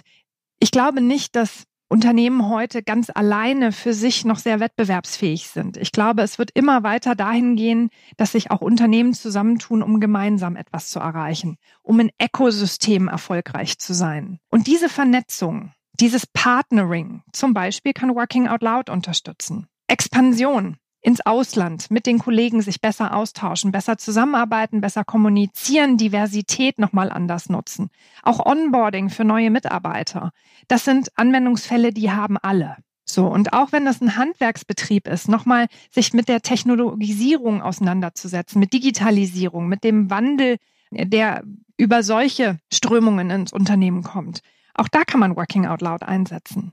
ich 0.58 0.70
glaube 0.70 1.00
nicht, 1.00 1.36
dass 1.36 1.64
Unternehmen 1.92 2.48
heute 2.48 2.82
ganz 2.82 3.10
alleine 3.14 3.70
für 3.70 3.92
sich 3.92 4.24
noch 4.24 4.38
sehr 4.38 4.60
wettbewerbsfähig 4.60 5.48
sind. 5.48 5.76
Ich 5.76 5.92
glaube, 5.92 6.22
es 6.22 6.38
wird 6.38 6.50
immer 6.54 6.82
weiter 6.82 7.14
dahin 7.14 7.54
gehen, 7.54 7.90
dass 8.16 8.32
sich 8.32 8.50
auch 8.50 8.62
Unternehmen 8.62 9.12
zusammentun, 9.12 9.82
um 9.82 10.00
gemeinsam 10.00 10.56
etwas 10.56 10.88
zu 10.88 11.00
erreichen, 11.00 11.58
um 11.82 12.00
ein 12.00 12.10
Ökosystem 12.18 13.08
erfolgreich 13.08 13.78
zu 13.78 13.92
sein. 13.92 14.38
Und 14.48 14.68
diese 14.68 14.88
Vernetzung, 14.88 15.72
dieses 16.00 16.26
Partnering 16.26 17.24
zum 17.30 17.52
Beispiel 17.52 17.92
kann 17.92 18.14
Working 18.14 18.48
Out 18.48 18.62
Loud 18.62 18.88
unterstützen. 18.88 19.66
Expansion 19.86 20.78
ins 21.02 21.20
Ausland 21.20 21.90
mit 21.90 22.06
den 22.06 22.18
Kollegen 22.18 22.62
sich 22.62 22.80
besser 22.80 23.14
austauschen, 23.14 23.72
besser 23.72 23.98
zusammenarbeiten, 23.98 24.80
besser 24.80 25.04
kommunizieren, 25.04 25.96
Diversität 25.96 26.78
nochmal 26.78 27.10
anders 27.10 27.48
nutzen. 27.48 27.90
Auch 28.22 28.46
Onboarding 28.46 29.10
für 29.10 29.24
neue 29.24 29.50
Mitarbeiter. 29.50 30.32
Das 30.68 30.84
sind 30.84 31.10
Anwendungsfälle, 31.16 31.92
die 31.92 32.12
haben 32.12 32.38
alle. 32.38 32.76
So, 33.04 33.26
und 33.26 33.52
auch 33.52 33.72
wenn 33.72 33.84
das 33.84 34.00
ein 34.00 34.16
Handwerksbetrieb 34.16 35.08
ist, 35.08 35.28
nochmal 35.28 35.66
sich 35.90 36.14
mit 36.14 36.28
der 36.28 36.40
Technologisierung 36.40 37.60
auseinanderzusetzen, 37.60 38.60
mit 38.60 38.72
Digitalisierung, 38.72 39.68
mit 39.68 39.82
dem 39.82 40.08
Wandel, 40.08 40.56
der 40.92 41.42
über 41.76 42.04
solche 42.04 42.58
Strömungen 42.72 43.30
ins 43.30 43.52
Unternehmen 43.52 44.04
kommt. 44.04 44.40
Auch 44.74 44.88
da 44.88 45.02
kann 45.04 45.20
man 45.20 45.36
Working 45.36 45.66
Out 45.66 45.82
Loud 45.82 46.02
einsetzen. 46.02 46.72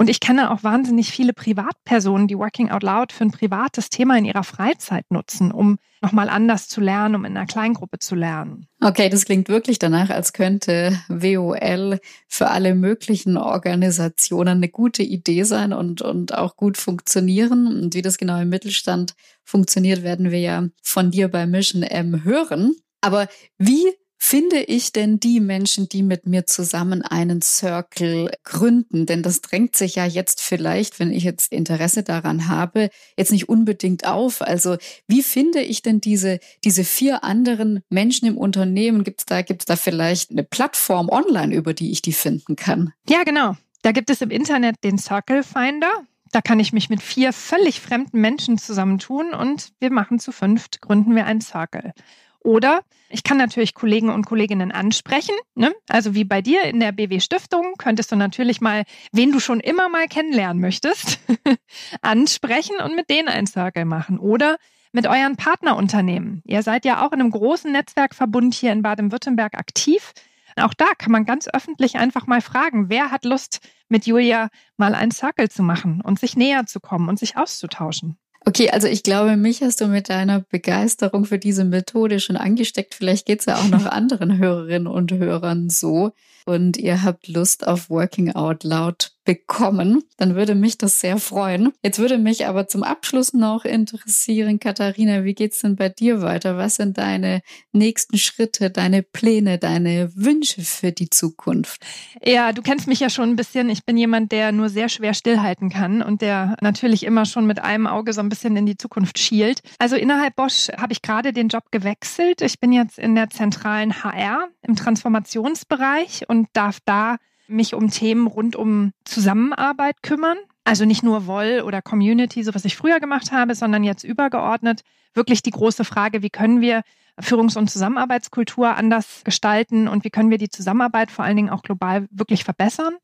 Und 0.00 0.08
ich 0.08 0.20
kenne 0.20 0.50
auch 0.50 0.64
wahnsinnig 0.64 1.10
viele 1.10 1.34
Privatpersonen, 1.34 2.26
die 2.26 2.38
Working 2.38 2.70
Out 2.70 2.82
Loud 2.82 3.12
für 3.12 3.24
ein 3.24 3.32
privates 3.32 3.90
Thema 3.90 4.16
in 4.16 4.24
ihrer 4.24 4.44
Freizeit 4.44 5.04
nutzen, 5.10 5.52
um 5.52 5.76
nochmal 6.00 6.30
anders 6.30 6.68
zu 6.68 6.80
lernen, 6.80 7.16
um 7.16 7.26
in 7.26 7.36
einer 7.36 7.44
Kleingruppe 7.44 7.98
zu 7.98 8.14
lernen. 8.14 8.66
Okay, 8.80 9.10
das 9.10 9.26
klingt 9.26 9.50
wirklich 9.50 9.78
danach, 9.78 10.08
als 10.08 10.32
könnte 10.32 10.98
WOL 11.10 11.98
für 12.28 12.48
alle 12.48 12.74
möglichen 12.74 13.36
Organisationen 13.36 14.56
eine 14.56 14.70
gute 14.70 15.02
Idee 15.02 15.42
sein 15.42 15.74
und, 15.74 16.00
und 16.00 16.32
auch 16.32 16.56
gut 16.56 16.78
funktionieren. 16.78 17.66
Und 17.66 17.94
wie 17.94 18.00
das 18.00 18.16
genau 18.16 18.40
im 18.40 18.48
Mittelstand 18.48 19.14
funktioniert, 19.44 20.02
werden 20.02 20.30
wir 20.30 20.40
ja 20.40 20.66
von 20.82 21.10
dir 21.10 21.28
bei 21.28 21.44
Mission 21.46 21.82
M 21.82 22.24
hören. 22.24 22.74
Aber 23.02 23.28
wie 23.58 23.84
finde 24.22 24.60
ich 24.60 24.92
denn 24.92 25.18
die 25.18 25.40
Menschen, 25.40 25.88
die 25.88 26.02
mit 26.02 26.26
mir 26.26 26.44
zusammen 26.46 27.00
einen 27.00 27.40
Circle 27.40 28.30
gründen? 28.44 29.06
Denn 29.06 29.22
das 29.22 29.40
drängt 29.40 29.74
sich 29.74 29.94
ja 29.96 30.04
jetzt 30.04 30.42
vielleicht, 30.42 31.00
wenn 31.00 31.10
ich 31.10 31.24
jetzt 31.24 31.52
Interesse 31.52 32.02
daran 32.02 32.46
habe, 32.46 32.90
jetzt 33.16 33.32
nicht 33.32 33.48
unbedingt 33.48 34.06
auf. 34.06 34.42
Also 34.42 34.76
wie 35.08 35.22
finde 35.22 35.62
ich 35.62 35.80
denn 35.80 36.02
diese, 36.02 36.38
diese 36.64 36.84
vier 36.84 37.24
anderen 37.24 37.82
Menschen 37.88 38.28
im 38.28 38.36
Unternehmen? 38.36 39.04
Gibt 39.04 39.22
es 39.22 39.26
da, 39.26 39.40
gibt's 39.40 39.64
da 39.64 39.74
vielleicht 39.74 40.30
eine 40.30 40.44
Plattform 40.44 41.08
online, 41.08 41.54
über 41.54 41.72
die 41.72 41.90
ich 41.90 42.02
die 42.02 42.12
finden 42.12 42.56
kann? 42.56 42.92
Ja, 43.08 43.24
genau. 43.24 43.56
Da 43.80 43.92
gibt 43.92 44.10
es 44.10 44.20
im 44.20 44.30
Internet 44.30 44.76
den 44.84 44.98
Circle 44.98 45.42
Finder. 45.42 45.90
Da 46.30 46.42
kann 46.42 46.60
ich 46.60 46.74
mich 46.74 46.90
mit 46.90 47.02
vier 47.02 47.32
völlig 47.32 47.80
fremden 47.80 48.20
Menschen 48.20 48.58
zusammentun 48.58 49.32
und 49.32 49.72
wir 49.80 49.90
machen 49.90 50.18
zu 50.18 50.30
fünft, 50.30 50.82
gründen 50.82 51.16
wir 51.16 51.24
einen 51.24 51.40
Circle. 51.40 51.94
Oder 52.42 52.82
ich 53.10 53.22
kann 53.22 53.36
natürlich 53.36 53.74
Kollegen 53.74 54.08
und 54.08 54.26
Kolleginnen 54.26 54.72
ansprechen. 54.72 55.34
Ne? 55.54 55.72
Also 55.88 56.14
wie 56.14 56.24
bei 56.24 56.40
dir 56.40 56.62
in 56.64 56.80
der 56.80 56.92
BW 56.92 57.20
Stiftung 57.20 57.74
könntest 57.76 58.12
du 58.12 58.16
natürlich 58.16 58.60
mal, 58.60 58.84
wen 59.12 59.32
du 59.32 59.40
schon 59.40 59.60
immer 59.60 59.88
mal 59.88 60.06
kennenlernen 60.08 60.60
möchtest, 60.60 61.18
ansprechen 62.02 62.76
und 62.82 62.96
mit 62.96 63.10
denen 63.10 63.28
ein 63.28 63.46
Circle 63.46 63.84
machen. 63.84 64.18
Oder 64.18 64.56
mit 64.92 65.06
euren 65.06 65.36
Partnerunternehmen. 65.36 66.42
Ihr 66.44 66.62
seid 66.62 66.84
ja 66.84 67.06
auch 67.06 67.12
in 67.12 67.20
einem 67.20 67.30
großen 67.30 67.70
Netzwerkverbund 67.70 68.54
hier 68.54 68.72
in 68.72 68.82
Baden-Württemberg 68.82 69.56
aktiv. 69.56 70.12
Auch 70.56 70.74
da 70.74 70.86
kann 70.98 71.12
man 71.12 71.24
ganz 71.24 71.48
öffentlich 71.48 71.96
einfach 71.96 72.26
mal 72.26 72.40
fragen, 72.40 72.90
wer 72.90 73.10
hat 73.10 73.24
Lust, 73.24 73.60
mit 73.88 74.06
Julia 74.06 74.48
mal 74.76 74.94
ein 74.94 75.10
Circle 75.10 75.48
zu 75.48 75.62
machen 75.62 76.00
und 76.00 76.18
sich 76.18 76.36
näher 76.36 76.66
zu 76.66 76.80
kommen 76.80 77.08
und 77.08 77.18
sich 77.18 77.36
auszutauschen. 77.36 78.18
Okay, 78.50 78.68
also 78.68 78.88
ich 78.88 79.04
glaube, 79.04 79.36
mich 79.36 79.62
hast 79.62 79.80
du 79.80 79.86
mit 79.86 80.08
deiner 80.08 80.40
Begeisterung 80.40 81.24
für 81.24 81.38
diese 81.38 81.64
Methode 81.64 82.18
schon 82.18 82.36
angesteckt. 82.36 82.96
Vielleicht 82.96 83.24
geht's 83.26 83.44
ja 83.46 83.54
auch 83.54 83.68
noch 83.68 83.86
anderen 83.86 84.38
Hörerinnen 84.38 84.88
und 84.88 85.12
Hörern 85.12 85.70
so 85.70 86.10
und 86.46 86.76
ihr 86.76 87.02
habt 87.02 87.28
Lust 87.28 87.66
auf 87.66 87.90
Working 87.90 88.32
Out 88.34 88.64
Loud 88.64 89.12
bekommen, 89.24 90.02
dann 90.16 90.34
würde 90.34 90.54
mich 90.54 90.78
das 90.78 90.98
sehr 90.98 91.18
freuen. 91.18 91.72
Jetzt 91.84 91.98
würde 91.98 92.18
mich 92.18 92.46
aber 92.46 92.66
zum 92.66 92.82
Abschluss 92.82 93.32
noch 93.32 93.64
interessieren, 93.64 94.58
Katharina, 94.58 95.24
wie 95.24 95.34
geht's 95.34 95.60
denn 95.60 95.76
bei 95.76 95.88
dir 95.88 96.22
weiter? 96.22 96.56
Was 96.56 96.76
sind 96.76 96.98
deine 96.98 97.42
nächsten 97.72 98.18
Schritte, 98.18 98.70
deine 98.70 99.02
Pläne, 99.02 99.58
deine 99.58 100.10
Wünsche 100.16 100.62
für 100.62 100.90
die 100.90 101.10
Zukunft? 101.10 101.82
Ja, 102.24 102.52
du 102.52 102.62
kennst 102.62 102.88
mich 102.88 102.98
ja 102.98 103.10
schon 103.10 103.30
ein 103.30 103.36
bisschen. 103.36 103.68
Ich 103.68 103.84
bin 103.84 103.96
jemand, 103.96 104.32
der 104.32 104.52
nur 104.52 104.68
sehr 104.68 104.88
schwer 104.88 105.14
stillhalten 105.14 105.70
kann 105.70 106.02
und 106.02 106.22
der 106.22 106.56
natürlich 106.60 107.04
immer 107.04 107.24
schon 107.24 107.46
mit 107.46 107.60
einem 107.60 107.86
Auge 107.86 108.12
so 108.12 108.20
ein 108.20 108.30
bisschen 108.30 108.56
in 108.56 108.66
die 108.66 108.76
Zukunft 108.76 109.18
schielt. 109.18 109.62
Also 109.78 109.96
innerhalb 109.96 110.34
Bosch 110.34 110.70
habe 110.76 110.92
ich 110.92 111.02
gerade 111.02 111.32
den 111.32 111.48
Job 111.48 111.64
gewechselt. 111.70 112.42
Ich 112.42 112.58
bin 112.58 112.72
jetzt 112.72 112.98
in 112.98 113.14
der 113.14 113.30
zentralen 113.30 114.02
HR 114.02 114.48
im 114.62 114.76
Transformationsbereich 114.76 116.28
und 116.30 116.48
darf 116.52 116.78
da 116.84 117.16
mich 117.48 117.74
um 117.74 117.90
Themen 117.90 118.28
rund 118.28 118.54
um 118.54 118.92
Zusammenarbeit 119.04 120.02
kümmern. 120.02 120.38
Also 120.62 120.84
nicht 120.84 121.02
nur 121.02 121.26
Woll 121.26 121.62
oder 121.66 121.82
Community, 121.82 122.44
so 122.44 122.54
was 122.54 122.64
ich 122.64 122.76
früher 122.76 123.00
gemacht 123.00 123.32
habe, 123.32 123.56
sondern 123.56 123.82
jetzt 123.82 124.04
übergeordnet 124.04 124.82
wirklich 125.12 125.42
die 125.42 125.50
große 125.50 125.84
Frage, 125.84 126.22
wie 126.22 126.30
können 126.30 126.60
wir 126.60 126.82
Führungs- 127.18 127.56
und 127.56 127.68
Zusammenarbeitskultur 127.68 128.76
anders 128.76 129.22
gestalten 129.24 129.88
und 129.88 130.04
wie 130.04 130.10
können 130.10 130.30
wir 130.30 130.38
die 130.38 130.48
Zusammenarbeit 130.48 131.10
vor 131.10 131.24
allen 131.24 131.36
Dingen 131.36 131.50
auch 131.50 131.62
global 131.62 132.06
wirklich 132.12 132.44
verbessern. 132.44 132.94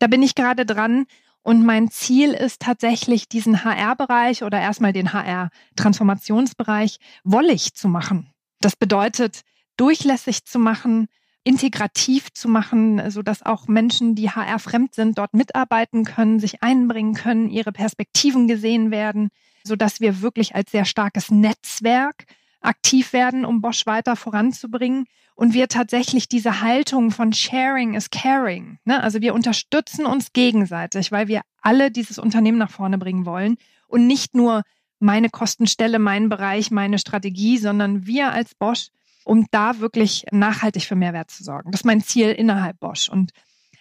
Da 0.00 0.08
bin 0.08 0.22
ich 0.22 0.34
gerade 0.34 0.66
dran. 0.66 1.06
Und 1.44 1.64
mein 1.64 1.90
Ziel 1.90 2.32
ist 2.34 2.62
tatsächlich, 2.62 3.28
diesen 3.28 3.64
HR-Bereich 3.64 4.44
oder 4.44 4.60
erstmal 4.60 4.92
den 4.92 5.12
HR-Transformationsbereich 5.12 6.98
wollig 7.24 7.74
zu 7.74 7.88
machen. 7.88 8.30
Das 8.60 8.76
bedeutet, 8.76 9.42
durchlässig 9.76 10.44
zu 10.44 10.60
machen, 10.60 11.08
integrativ 11.44 12.32
zu 12.32 12.48
machen, 12.48 13.10
so 13.10 13.22
dass 13.22 13.42
auch 13.42 13.66
Menschen, 13.66 14.14
die 14.14 14.30
HR 14.30 14.58
fremd 14.58 14.94
sind, 14.94 15.18
dort 15.18 15.34
mitarbeiten 15.34 16.04
können, 16.04 16.38
sich 16.38 16.62
einbringen 16.62 17.14
können, 17.14 17.50
ihre 17.50 17.72
Perspektiven 17.72 18.46
gesehen 18.46 18.90
werden, 18.90 19.30
so 19.64 19.76
dass 19.76 20.00
wir 20.00 20.22
wirklich 20.22 20.54
als 20.54 20.70
sehr 20.70 20.84
starkes 20.84 21.30
Netzwerk 21.30 22.26
aktiv 22.60 23.12
werden, 23.12 23.44
um 23.44 23.60
Bosch 23.60 23.86
weiter 23.86 24.14
voranzubringen. 24.16 25.06
Und 25.34 25.54
wir 25.54 25.66
tatsächlich 25.68 26.28
diese 26.28 26.60
Haltung 26.60 27.10
von 27.10 27.32
Sharing 27.32 27.94
is 27.94 28.10
Caring, 28.10 28.78
ne? 28.84 29.02
also 29.02 29.20
wir 29.22 29.34
unterstützen 29.34 30.04
uns 30.04 30.32
gegenseitig, 30.32 31.10
weil 31.10 31.26
wir 31.26 31.40
alle 31.62 31.90
dieses 31.90 32.18
Unternehmen 32.18 32.58
nach 32.58 32.70
vorne 32.70 32.98
bringen 32.98 33.24
wollen 33.24 33.56
und 33.88 34.06
nicht 34.06 34.34
nur 34.34 34.62
meine 35.00 35.30
Kostenstelle, 35.30 35.98
mein 35.98 36.28
Bereich, 36.28 36.70
meine 36.70 36.98
Strategie, 36.98 37.58
sondern 37.58 38.06
wir 38.06 38.30
als 38.30 38.54
Bosch, 38.54 38.88
um 39.24 39.46
da 39.50 39.78
wirklich 39.78 40.24
nachhaltig 40.30 40.84
für 40.84 40.96
Mehrwert 40.96 41.30
zu 41.30 41.44
sorgen. 41.44 41.70
Das 41.70 41.80
ist 41.80 41.86
mein 41.86 42.02
Ziel 42.02 42.30
innerhalb 42.30 42.78
Bosch. 42.80 43.08
Und 43.08 43.32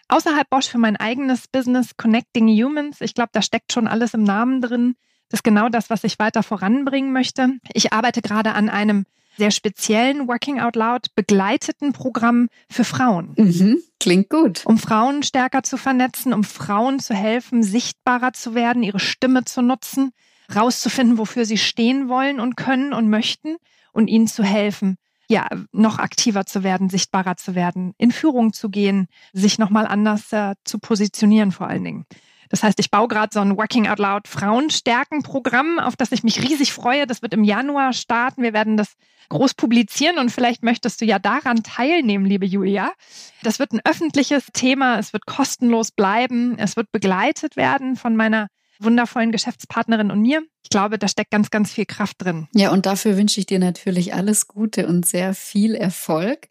außerhalb 0.07 0.49
Bosch 0.49 0.67
für 0.67 0.77
mein 0.77 0.97
eigenes 0.97 1.47
Business 1.47 1.97
Connecting 1.97 2.47
Humans, 2.47 3.01
ich 3.01 3.13
glaube, 3.13 3.31
da 3.33 3.41
steckt 3.41 3.71
schon 3.71 3.87
alles 3.87 4.13
im 4.13 4.23
Namen 4.23 4.61
drin. 4.61 4.95
Das 5.29 5.39
ist 5.39 5.43
genau 5.43 5.69
das, 5.69 5.89
was 5.89 6.03
ich 6.03 6.19
weiter 6.19 6.43
voranbringen 6.43 7.13
möchte. 7.13 7.57
Ich 7.73 7.93
arbeite 7.93 8.21
gerade 8.21 8.53
an 8.53 8.69
einem 8.69 9.05
sehr 9.37 9.51
speziellen 9.51 10.27
Working 10.27 10.59
Out 10.59 10.75
Loud 10.75 11.15
begleiteten 11.15 11.93
Programm 11.93 12.49
für 12.69 12.83
Frauen. 12.83 13.33
Mhm, 13.37 13.81
klingt 13.99 14.29
gut. 14.29 14.65
Um 14.65 14.77
Frauen 14.77 15.23
stärker 15.23 15.63
zu 15.63 15.77
vernetzen, 15.77 16.33
um 16.33 16.43
Frauen 16.43 16.99
zu 16.99 17.13
helfen, 17.13 17.63
sichtbarer 17.63 18.33
zu 18.33 18.55
werden, 18.55 18.83
ihre 18.83 18.99
Stimme 18.99 19.45
zu 19.45 19.61
nutzen, 19.61 20.11
rauszufinden, 20.53 21.17
wofür 21.17 21.45
sie 21.45 21.57
stehen 21.57 22.09
wollen 22.09 22.39
und 22.39 22.57
können 22.57 22.93
und 22.93 23.09
möchten 23.09 23.55
und 23.93 24.09
ihnen 24.09 24.27
zu 24.27 24.43
helfen, 24.43 24.97
ja, 25.31 25.47
noch 25.71 25.97
aktiver 25.97 26.45
zu 26.45 26.61
werden, 26.61 26.89
sichtbarer 26.89 27.37
zu 27.37 27.55
werden, 27.55 27.93
in 27.97 28.11
Führung 28.11 28.51
zu 28.51 28.69
gehen, 28.69 29.07
sich 29.31 29.57
nochmal 29.57 29.87
anders 29.87 30.31
äh, 30.33 30.55
zu 30.65 30.77
positionieren 30.77 31.53
vor 31.53 31.67
allen 31.67 31.85
Dingen. 31.85 32.05
Das 32.49 32.63
heißt, 32.63 32.81
ich 32.81 32.91
baue 32.91 33.07
gerade 33.07 33.29
so 33.33 33.39
ein 33.39 33.55
Working 33.55 33.87
Out 33.87 33.99
Loud 33.99 34.27
Frauenstärken-Programm, 34.27 35.79
auf 35.79 35.95
das 35.95 36.11
ich 36.11 36.23
mich 36.23 36.41
riesig 36.43 36.73
freue. 36.73 37.07
Das 37.07 37.21
wird 37.21 37.33
im 37.33 37.45
Januar 37.45 37.93
starten. 37.93 38.43
Wir 38.43 38.51
werden 38.51 38.75
das 38.75 38.95
groß 39.29 39.53
publizieren 39.53 40.17
und 40.17 40.31
vielleicht 40.31 40.61
möchtest 40.61 40.99
du 40.99 41.05
ja 41.05 41.17
daran 41.17 41.63
teilnehmen, 41.63 42.25
liebe 42.25 42.45
Julia. 42.45 42.91
Das 43.41 43.59
wird 43.59 43.71
ein 43.71 43.79
öffentliches 43.85 44.47
Thema. 44.51 44.99
Es 44.99 45.13
wird 45.13 45.25
kostenlos 45.25 45.91
bleiben. 45.91 46.57
Es 46.59 46.75
wird 46.75 46.91
begleitet 46.91 47.55
werden 47.55 47.95
von 47.95 48.17
meiner 48.17 48.49
wundervollen 48.83 49.31
Geschäftspartnerin 49.31 50.11
und 50.11 50.21
mir. 50.21 50.43
Ich 50.63 50.69
glaube, 50.69 50.97
da 50.97 51.07
steckt 51.07 51.31
ganz, 51.31 51.49
ganz 51.49 51.71
viel 51.71 51.85
Kraft 51.85 52.23
drin. 52.23 52.47
Ja, 52.53 52.71
und 52.71 52.85
dafür 52.85 53.17
wünsche 53.17 53.39
ich 53.39 53.45
dir 53.45 53.59
natürlich 53.59 54.13
alles 54.13 54.47
Gute 54.47 54.87
und 54.87 55.05
sehr 55.05 55.33
viel 55.33 55.75
Erfolg. 55.75 56.47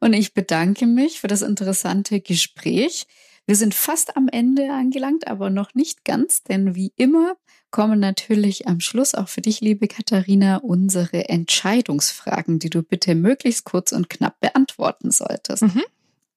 Und 0.00 0.12
ich 0.12 0.34
bedanke 0.34 0.86
mich 0.86 1.20
für 1.20 1.28
das 1.28 1.42
interessante 1.42 2.20
Gespräch. 2.20 3.06
Wir 3.46 3.56
sind 3.56 3.74
fast 3.74 4.16
am 4.16 4.28
Ende 4.28 4.72
angelangt, 4.72 5.28
aber 5.28 5.50
noch 5.50 5.74
nicht 5.74 6.04
ganz, 6.04 6.42
denn 6.42 6.74
wie 6.74 6.92
immer 6.96 7.36
kommen 7.70 8.00
natürlich 8.00 8.68
am 8.68 8.80
Schluss 8.80 9.14
auch 9.14 9.28
für 9.28 9.40
dich, 9.40 9.60
liebe 9.60 9.88
Katharina, 9.88 10.58
unsere 10.58 11.28
Entscheidungsfragen, 11.28 12.58
die 12.58 12.70
du 12.70 12.82
bitte 12.82 13.14
möglichst 13.14 13.64
kurz 13.64 13.92
und 13.92 14.08
knapp 14.08 14.38
beantworten 14.40 15.10
solltest. 15.10 15.64
Mhm. 15.64 15.82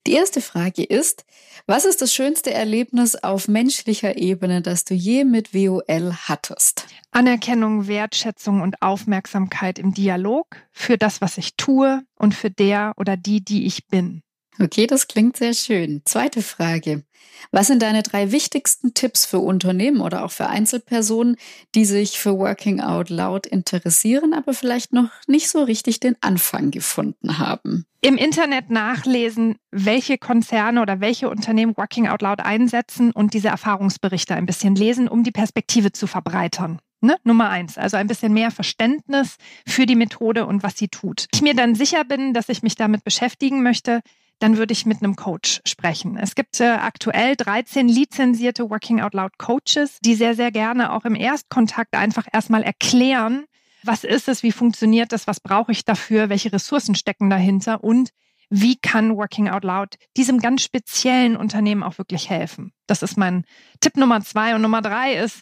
Die 0.07 0.13
erste 0.13 0.39
Frage 0.39 0.85
ist, 0.85 1.25
was 1.65 1.83
ist 1.83 2.01
das 2.01 2.13
schönste 2.13 2.53
Erlebnis 2.53 3.15
auf 3.15 3.49
menschlicher 3.49 4.15
Ebene, 4.15 4.61
das 4.61 4.85
du 4.85 4.93
je 4.93 5.25
mit 5.25 5.53
WOL 5.53 6.13
hattest? 6.13 6.85
Anerkennung, 7.11 7.87
Wertschätzung 7.87 8.61
und 8.61 8.81
Aufmerksamkeit 8.81 9.77
im 9.77 9.93
Dialog 9.93 10.45
für 10.71 10.97
das, 10.97 11.19
was 11.19 11.37
ich 11.37 11.57
tue 11.57 12.03
und 12.15 12.33
für 12.33 12.49
der 12.49 12.93
oder 12.95 13.17
die, 13.17 13.43
die 13.43 13.65
ich 13.65 13.87
bin. 13.87 14.21
Okay, 14.59 14.87
das 14.87 15.07
klingt 15.07 15.37
sehr 15.37 15.53
schön. 15.53 16.01
Zweite 16.05 16.41
Frage. 16.41 17.03
Was 17.51 17.67
sind 17.67 17.81
deine 17.81 18.03
drei 18.03 18.31
wichtigsten 18.31 18.93
Tipps 18.93 19.25
für 19.25 19.39
Unternehmen 19.39 20.01
oder 20.01 20.25
auch 20.25 20.31
für 20.31 20.47
Einzelpersonen, 20.47 21.37
die 21.75 21.85
sich 21.85 22.19
für 22.19 22.37
Working 22.37 22.81
Out 22.81 23.09
Loud 23.09 23.45
interessieren, 23.45 24.33
aber 24.33 24.53
vielleicht 24.53 24.91
noch 24.93 25.09
nicht 25.27 25.49
so 25.49 25.63
richtig 25.63 25.99
den 25.99 26.15
Anfang 26.21 26.71
gefunden 26.71 27.37
haben? 27.37 27.85
Im 28.01 28.17
Internet 28.17 28.69
nachlesen, 28.69 29.55
welche 29.71 30.17
Konzerne 30.17 30.81
oder 30.81 30.99
welche 30.99 31.29
Unternehmen 31.29 31.75
Working 31.77 32.07
Out 32.07 32.21
Loud 32.21 32.39
einsetzen 32.41 33.11
und 33.11 33.33
diese 33.33 33.49
Erfahrungsberichte 33.49 34.35
ein 34.35 34.45
bisschen 34.45 34.75
lesen, 34.75 35.07
um 35.07 35.23
die 35.23 35.31
Perspektive 35.31 35.91
zu 35.91 36.07
verbreitern. 36.07 36.79
Ne? 36.99 37.17
Nummer 37.23 37.49
eins, 37.49 37.77
also 37.77 37.95
ein 37.97 38.07
bisschen 38.07 38.33
mehr 38.33 38.49
Verständnis 38.49 39.37
für 39.67 39.85
die 39.85 39.95
Methode 39.95 40.47
und 40.47 40.63
was 40.63 40.77
sie 40.77 40.87
tut. 40.87 41.27
Ich 41.31 41.43
mir 41.43 41.53
dann 41.53 41.75
sicher 41.75 42.03
bin, 42.03 42.33
dass 42.33 42.49
ich 42.49 42.63
mich 42.63 42.75
damit 42.75 43.03
beschäftigen 43.03 43.61
möchte, 43.61 44.01
dann 44.39 44.57
würde 44.57 44.71
ich 44.71 44.85
mit 44.85 45.01
einem 45.01 45.15
Coach 45.15 45.61
sprechen. 45.65 46.17
Es 46.17 46.35
gibt 46.35 46.59
äh, 46.59 46.65
aktuell 46.65 47.35
13 47.35 47.87
lizenzierte 47.87 48.69
Working 48.69 49.01
Out 49.01 49.13
Loud 49.13 49.37
Coaches, 49.37 49.99
die 50.01 50.15
sehr, 50.15 50.35
sehr 50.35 50.51
gerne 50.51 50.93
auch 50.93 51.05
im 51.05 51.15
Erstkontakt 51.15 51.95
einfach 51.95 52.27
erstmal 52.31 52.63
erklären, 52.63 53.45
was 53.83 54.03
ist 54.03 54.27
es, 54.27 54.43
wie 54.43 54.51
funktioniert 54.51 55.11
das, 55.11 55.27
was 55.27 55.39
brauche 55.39 55.71
ich 55.71 55.85
dafür, 55.85 56.29
welche 56.29 56.51
Ressourcen 56.51 56.95
stecken 56.95 57.29
dahinter 57.29 57.83
und 57.83 58.09
wie 58.49 58.77
kann 58.77 59.15
Working 59.15 59.49
Out 59.49 59.63
Loud 59.63 59.95
diesem 60.15 60.39
ganz 60.39 60.61
speziellen 60.61 61.35
Unternehmen 61.35 61.83
auch 61.83 61.97
wirklich 61.97 62.29
helfen. 62.29 62.71
Das 62.85 63.03
ist 63.03 63.17
mein 63.17 63.43
Tipp 63.81 63.97
Nummer 63.97 64.21
zwei. 64.21 64.55
Und 64.55 64.61
Nummer 64.61 64.81
drei 64.81 65.15
ist 65.15 65.41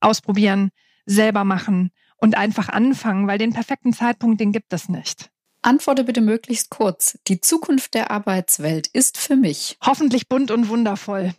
ausprobieren, 0.00 0.70
selber 1.06 1.44
machen 1.44 1.90
und 2.16 2.36
einfach 2.36 2.68
anfangen, 2.68 3.26
weil 3.26 3.38
den 3.38 3.52
perfekten 3.52 3.92
Zeitpunkt, 3.92 4.40
den 4.40 4.52
gibt 4.52 4.72
es 4.72 4.88
nicht. 4.88 5.30
Antworte 5.64 6.04
bitte 6.04 6.20
möglichst 6.20 6.70
kurz. 6.70 7.18
Die 7.26 7.40
Zukunft 7.40 7.94
der 7.94 8.10
Arbeitswelt 8.10 8.86
ist 8.88 9.16
für 9.18 9.36
mich. 9.36 9.76
Hoffentlich 9.84 10.28
bunt 10.28 10.50
und 10.50 10.68
wundervoll. 10.68 11.34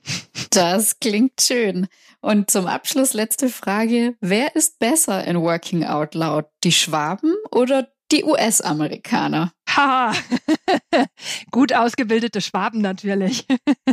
Das 0.49 0.99
klingt 0.99 1.41
schön. 1.41 1.87
Und 2.21 2.49
zum 2.49 2.65
Abschluss 2.65 3.13
letzte 3.13 3.49
Frage. 3.49 4.15
Wer 4.21 4.55
ist 4.55 4.79
besser 4.79 5.25
in 5.25 5.41
Working 5.41 5.83
Out 5.83 6.15
Loud? 6.15 6.45
Die 6.63 6.71
Schwaben 6.71 7.35
oder 7.51 7.89
die 8.11 8.23
US-Amerikaner? 8.23 9.51
Ha, 9.75 10.13
gut 11.51 11.73
ausgebildete 11.73 12.39
Schwaben 12.39 12.81
natürlich. 12.81 13.45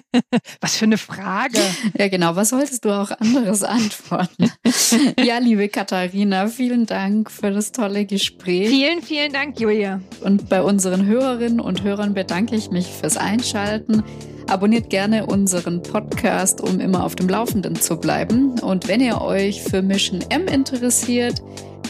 Was 0.61 0.77
für 0.77 0.85
eine 0.85 0.99
Frage. 0.99 1.59
Ja, 1.99 2.09
genau. 2.09 2.37
Was 2.37 2.51
solltest 2.51 2.85
du 2.85 2.90
auch 2.90 3.11
anderes 3.11 3.64
antworten? 3.64 4.51
ja, 5.18 5.38
liebe 5.38 5.68
Katharina, 5.68 6.47
vielen 6.47 6.87
Dank 6.87 7.31
für 7.31 7.51
das 7.51 7.73
tolle 7.73 8.05
Gespräch. 8.07 8.68
Vielen, 8.68 9.03
vielen 9.03 9.33
Dank, 9.33 9.59
Julia. 9.59 10.01
Und 10.21 10.49
bei 10.49 10.62
unseren 10.62 11.07
Hörerinnen 11.07 11.61
und 11.61 11.83
Hörern 11.83 12.14
bedanke 12.14 12.55
ich 12.55 12.71
mich 12.71 12.87
fürs 12.87 13.16
Einschalten. 13.16 14.05
Abonniert 14.49 14.90
gerne 14.90 15.27
unseren 15.27 15.83
Podcast, 15.83 16.61
um 16.61 16.79
immer 16.79 17.05
auf 17.05 17.16
dem 17.16 17.29
Laufenden 17.29 17.77
zu 17.77 17.97
bleiben. 17.97 18.61
Und 18.61 18.87
wenn 18.87 19.01
ihr 19.01 19.21
euch 19.21 19.62
für 19.62 19.83
Mission 19.83 20.21
M 20.29 20.47
interessiert, 20.47 21.42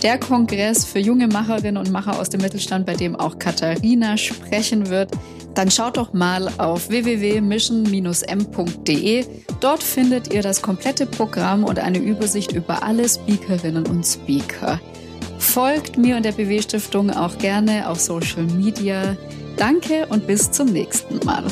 der 0.02 0.18
Kongress 0.18 0.84
für 0.84 0.98
junge 0.98 1.28
Macherinnen 1.28 1.76
und 1.76 1.92
Macher 1.92 2.18
aus 2.18 2.28
dem 2.28 2.40
Mittelstand, 2.40 2.86
bei 2.86 2.94
dem 2.94 3.14
auch 3.14 3.38
Katharina 3.38 4.16
sprechen 4.16 4.88
wird, 4.88 5.12
dann 5.54 5.70
schaut 5.70 5.96
doch 5.96 6.12
mal 6.12 6.48
auf 6.58 6.88
www.mission-m.de. 6.88 9.24
Dort 9.60 9.82
findet 9.82 10.32
ihr 10.32 10.42
das 10.42 10.62
komplette 10.62 11.06
Programm 11.06 11.64
und 11.64 11.78
eine 11.78 11.98
Übersicht 11.98 12.52
über 12.52 12.82
alle 12.82 13.08
Speakerinnen 13.08 13.86
und 13.86 14.04
Speaker. 14.04 14.80
Folgt 15.38 15.98
mir 15.98 16.16
und 16.16 16.24
der 16.24 16.32
BW 16.32 16.62
Stiftung 16.62 17.10
auch 17.10 17.36
gerne 17.38 17.88
auf 17.88 18.00
Social 18.00 18.44
Media. 18.44 19.16
Danke 19.56 20.06
und 20.08 20.26
bis 20.26 20.50
zum 20.50 20.68
nächsten 20.68 21.24
Mal. 21.24 21.44